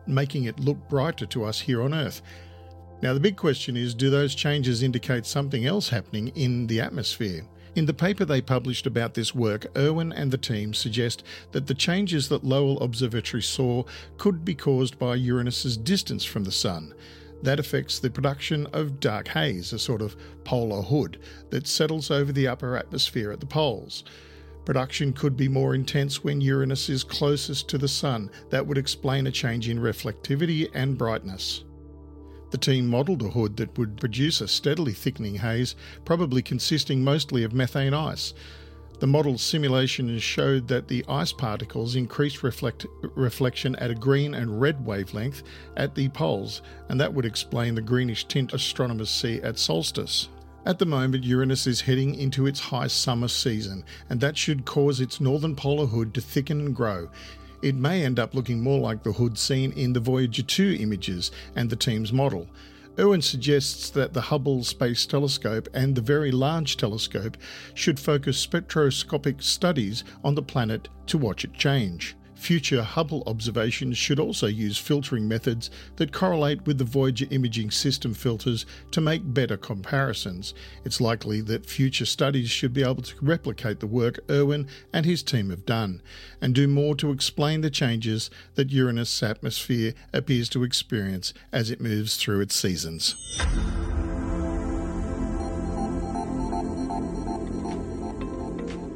making 0.06 0.44
it 0.44 0.60
look 0.60 0.78
brighter 0.90 1.26
to 1.26 1.44
us 1.44 1.60
here 1.62 1.82
on 1.82 1.94
Earth. 1.94 2.22
Now, 3.02 3.16
the 3.16 3.20
big 3.20 3.36
question 3.36 3.76
is 3.76 3.96
do 3.96 4.12
those 4.12 4.36
changes 4.36 4.84
indicate 4.84 5.26
something 5.26 5.66
else 5.66 5.90
happening 5.90 6.28
in 6.36 6.68
the 6.68 6.80
atmosphere? 6.80 7.44
In 7.74 7.88
the 7.88 7.96
paper 7.96 8.26
they 8.26 8.42
published 8.42 8.86
about 8.86 9.16
this 9.16 9.34
work, 9.34 9.66
Irwin 9.76 10.12
and 10.12 10.30
the 10.30 10.38
team 10.38 10.74
suggest 10.74 11.24
that 11.52 11.66
the 11.66 11.74
changes 11.74 12.30
that 12.30 12.44
Lowell 12.44 12.80
Observatory 12.80 13.42
saw 13.42 13.86
could 14.18 14.46
be 14.46 14.54
caused 14.54 15.00
by 15.00 15.16
Uranus's 15.16 15.78
distance 15.78 16.24
from 16.24 16.44
the 16.44 16.52
Sun. 16.52 16.94
That 17.42 17.60
affects 17.60 17.98
the 17.98 18.12
production 18.12 18.68
of 18.68 19.00
dark 19.00 19.30
haze, 19.30 19.74
a 19.74 19.80
sort 19.80 20.04
of 20.04 20.16
polar 20.44 20.84
hood 20.84 21.18
that 21.50 21.66
settles 21.66 22.12
over 22.12 22.32
the 22.32 22.48
upper 22.48 22.78
atmosphere 22.78 23.32
at 23.32 23.40
the 23.40 23.48
poles. 23.48 24.04
Production 24.64 25.12
could 25.12 25.36
be 25.36 25.48
more 25.48 25.74
intense 25.74 26.24
when 26.24 26.40
Uranus 26.40 26.88
is 26.88 27.04
closest 27.04 27.68
to 27.70 27.80
the 27.80 27.88
Sun. 27.88 28.30
That 28.52 28.68
would 28.68 28.78
explain 28.78 29.26
a 29.26 29.32
change 29.32 29.70
in 29.70 29.80
reflectivity 29.80 30.70
and 30.76 31.00
brightness. 31.00 31.64
The 32.52 32.58
team 32.58 32.88
modelled 32.88 33.22
a 33.22 33.30
hood 33.30 33.58
that 33.58 33.78
would 33.78 33.98
produce 33.98 34.42
a 34.42 34.48
steadily 34.48 34.92
thickening 34.92 35.36
haze, 35.36 35.76
probably 36.04 36.42
consisting 36.42 37.02
mostly 37.02 37.44
of 37.44 37.54
methane 37.54 37.94
ice. 37.94 38.34
The 39.00 39.08
model's 39.08 39.42
simulations 39.42 40.22
showed 40.22 40.68
that 40.68 40.88
the 40.88 41.04
ice 41.08 41.32
particles 41.32 41.96
increased 41.96 42.44
reflect- 42.44 42.86
reflection 43.16 43.76
at 43.78 43.90
a 43.90 43.96
green 43.96 44.36
and 44.36 44.62
red 44.62 44.86
wavelength 44.86 45.44
at 45.78 45.96
the 45.96 46.10
poles, 46.10 46.62
and 46.90 47.00
that 47.00 47.14
would 47.14 47.26
explain 47.26 47.74
the 47.74 47.82
greenish 47.82 48.26
tint 48.26 48.54
astronomers 48.54 49.10
see 49.10 49.42
at 49.42 49.58
solstice. 49.58 50.28
At 50.66 50.78
the 50.78 50.86
moment, 50.86 51.24
Uranus 51.24 51.66
is 51.66 51.82
heading 51.82 52.14
into 52.14 52.46
its 52.46 52.60
high 52.60 52.88
summer 52.88 53.30
season, 53.30 53.84
and 54.10 54.20
that 54.20 54.38
should 54.38 54.66
cause 54.66 55.00
its 55.00 55.20
northern 55.20 55.56
polar 55.56 55.88
hood 55.88 56.14
to 56.14 56.22
thicken 56.22 56.60
and 56.60 56.76
grow 56.76 57.10
it 57.62 57.76
may 57.76 58.04
end 58.04 58.20
up 58.20 58.34
looking 58.34 58.62
more 58.62 58.80
like 58.80 59.04
the 59.04 59.14
hood 59.14 59.38
seen 59.38 59.72
in 59.74 59.94
the 59.94 60.00
Voyager 60.00 60.44
2 60.44 60.78
images 60.80 61.32
and 61.56 61.70
the 61.70 61.76
team's 61.76 62.12
model. 62.14 62.48
Irwin 63.00 63.22
suggests 63.22 63.90
that 63.92 64.14
the 64.14 64.22
Hubble 64.22 64.64
Space 64.64 65.06
Telescope 65.06 65.70
and 65.74 65.96
the 65.96 66.02
Very 66.02 66.32
Large 66.32 66.78
Telescope 66.78 67.38
should 67.74 68.00
focus 68.00 68.38
spectroscopic 68.38 69.42
studies 69.42 70.04
on 70.24 70.36
the 70.36 70.42
planet 70.42 70.90
to 71.08 71.18
watch 71.18 71.46
it 71.46 71.54
change. 71.54 72.16
Future 72.42 72.82
Hubble 72.82 73.22
observations 73.28 74.00
should 74.00 74.20
also 74.20 74.48
use 74.48 74.76
filtering 74.76 75.28
methods 75.28 75.70
that 75.98 76.12
correlate 76.12 76.66
with 76.66 76.80
the 76.80 76.84
Voyager 76.84 77.28
imaging 77.30 77.70
system 77.70 78.16
filters 78.16 78.66
to 78.90 79.00
make 79.00 79.22
better 79.32 79.56
comparisons. 79.56 80.56
It's 80.84 81.00
likely 81.00 81.42
that 81.42 81.68
future 81.68 82.08
studies 82.08 82.50
should 82.50 82.74
be 82.74 82.82
able 82.82 83.04
to 83.04 83.14
replicate 83.22 83.80
the 83.80 83.86
work 83.86 84.20
Irwin 84.28 84.68
and 84.92 85.06
his 85.06 85.22
team 85.22 85.52
have 85.52 85.68
done, 85.68 86.02
and 86.42 86.56
do 86.56 86.68
more 86.68 86.96
to 86.96 87.12
explain 87.12 87.62
the 87.62 87.70
changes 87.70 88.32
that 88.56 88.72
Uranus' 88.72 89.22
atmosphere 89.22 89.94
appears 90.12 90.50
to 90.50 90.64
experience 90.64 91.36
as 91.52 91.70
it 91.70 91.80
moves 91.80 92.18
through 92.18 92.42
its 92.42 92.56
seasons. 92.56 93.16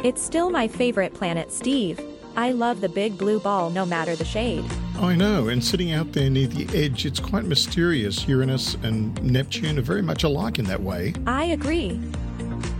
It's 0.03 0.23
still 0.23 0.49
my 0.49 0.67
favorite 0.67 1.13
planet, 1.13 1.51
Steve. 1.51 1.99
I 2.35 2.51
love 2.51 2.81
the 2.81 2.89
big 2.89 3.17
blue 3.17 3.39
ball 3.39 3.69
no 3.69 3.85
matter 3.85 4.15
the 4.15 4.25
shade. 4.25 4.65
I 4.99 5.15
know, 5.15 5.47
and 5.47 5.63
sitting 5.63 5.91
out 5.91 6.11
there 6.13 6.29
near 6.29 6.47
the 6.47 6.67
edge, 6.77 7.05
it's 7.05 7.19
quite 7.19 7.45
mysterious. 7.45 8.27
Uranus 8.27 8.75
and 8.83 9.21
Neptune 9.23 9.77
are 9.79 9.81
very 9.81 10.01
much 10.01 10.23
alike 10.23 10.59
in 10.59 10.65
that 10.65 10.81
way. 10.81 11.13
I 11.25 11.45
agree. 11.45 12.01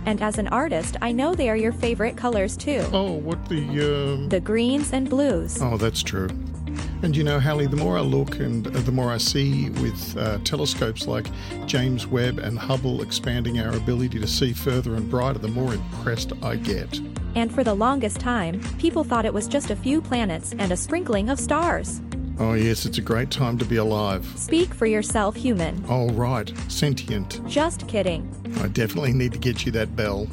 And 0.06 0.22
as 0.22 0.38
an 0.38 0.48
artist, 0.48 0.96
I 1.02 1.12
know 1.12 1.34
they 1.34 1.50
are 1.50 1.56
your 1.56 1.72
favorite 1.72 2.16
colors 2.16 2.56
too. 2.56 2.84
Oh, 2.92 3.12
what 3.12 3.48
the. 3.48 4.24
Uh... 4.24 4.28
The 4.28 4.40
greens 4.40 4.92
and 4.92 5.10
blues. 5.10 5.60
Oh, 5.60 5.76
that's 5.76 6.02
true. 6.02 6.28
And 7.02 7.16
you 7.16 7.24
know, 7.24 7.38
Hallie, 7.38 7.66
the 7.66 7.76
more 7.76 7.98
I 7.98 8.00
look 8.00 8.38
and 8.38 8.64
the 8.64 8.92
more 8.92 9.10
I 9.10 9.18
see 9.18 9.70
with 9.70 10.16
uh, 10.16 10.38
telescopes 10.44 11.06
like 11.06 11.26
James 11.66 12.06
Webb 12.06 12.38
and 12.38 12.58
Hubble 12.58 13.02
expanding 13.02 13.60
our 13.60 13.76
ability 13.76 14.18
to 14.18 14.26
see 14.26 14.52
further 14.52 14.94
and 14.94 15.10
brighter, 15.10 15.38
the 15.38 15.48
more 15.48 15.74
impressed 15.74 16.32
I 16.42 16.56
get. 16.56 17.00
And 17.36 17.54
for 17.54 17.62
the 17.62 17.74
longest 17.74 18.18
time, 18.18 18.60
people 18.78 19.04
thought 19.04 19.26
it 19.26 19.34
was 19.34 19.46
just 19.46 19.70
a 19.70 19.76
few 19.76 20.00
planets 20.00 20.54
and 20.58 20.72
a 20.72 20.76
sprinkling 20.76 21.28
of 21.28 21.38
stars. 21.38 22.00
Oh, 22.38 22.54
yes, 22.54 22.86
it's 22.86 22.96
a 22.96 23.02
great 23.02 23.30
time 23.30 23.58
to 23.58 23.64
be 23.66 23.76
alive. 23.76 24.26
Speak 24.36 24.72
for 24.72 24.86
yourself, 24.86 25.36
human. 25.36 25.84
Oh, 25.86 26.08
right, 26.10 26.50
sentient. 26.68 27.46
Just 27.46 27.86
kidding. 27.88 28.26
I 28.62 28.68
definitely 28.68 29.12
need 29.12 29.32
to 29.32 29.38
get 29.38 29.66
you 29.66 29.72
that 29.72 29.94
bell. 29.94 30.26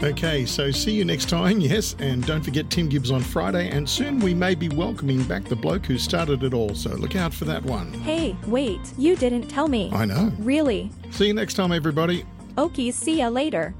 Okay, 0.00 0.46
so 0.46 0.70
see 0.70 0.92
you 0.92 1.04
next 1.04 1.28
time, 1.28 1.58
yes, 1.60 1.96
and 1.98 2.24
don't 2.24 2.42
forget 2.42 2.70
Tim 2.70 2.88
Gibbs 2.88 3.10
on 3.10 3.20
Friday, 3.20 3.68
and 3.70 3.88
soon 3.88 4.20
we 4.20 4.32
may 4.32 4.54
be 4.54 4.68
welcoming 4.68 5.24
back 5.24 5.44
the 5.44 5.56
bloke 5.56 5.86
who 5.86 5.98
started 5.98 6.44
it 6.44 6.54
all, 6.54 6.74
so 6.74 6.90
look 6.90 7.16
out 7.16 7.34
for 7.34 7.46
that 7.46 7.64
one. 7.64 7.92
Hey, 7.92 8.36
wait, 8.46 8.80
you 8.96 9.16
didn't 9.16 9.48
tell 9.48 9.66
me. 9.66 9.90
I 9.92 10.04
know. 10.04 10.32
Really? 10.38 10.92
See 11.10 11.26
you 11.26 11.34
next 11.34 11.54
time, 11.54 11.72
everybody. 11.72 12.24
Okies, 12.56 12.92
see 12.92 13.18
ya 13.18 13.28
later. 13.28 13.74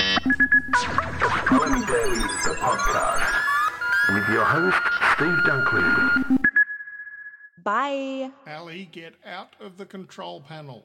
Daily, 1.97 2.19
the 2.19 2.55
podcast, 2.61 3.33
with 4.13 4.29
your 4.29 4.45
host, 4.45 4.77
Steve 5.15 5.39
Dunkley. 5.47 6.39
Bye. 7.65 8.31
Hallie, 8.47 8.85
get 8.93 9.15
out 9.25 9.55
of 9.61 9.79
the 9.79 9.87
control 9.87 10.43
panel. 10.43 10.85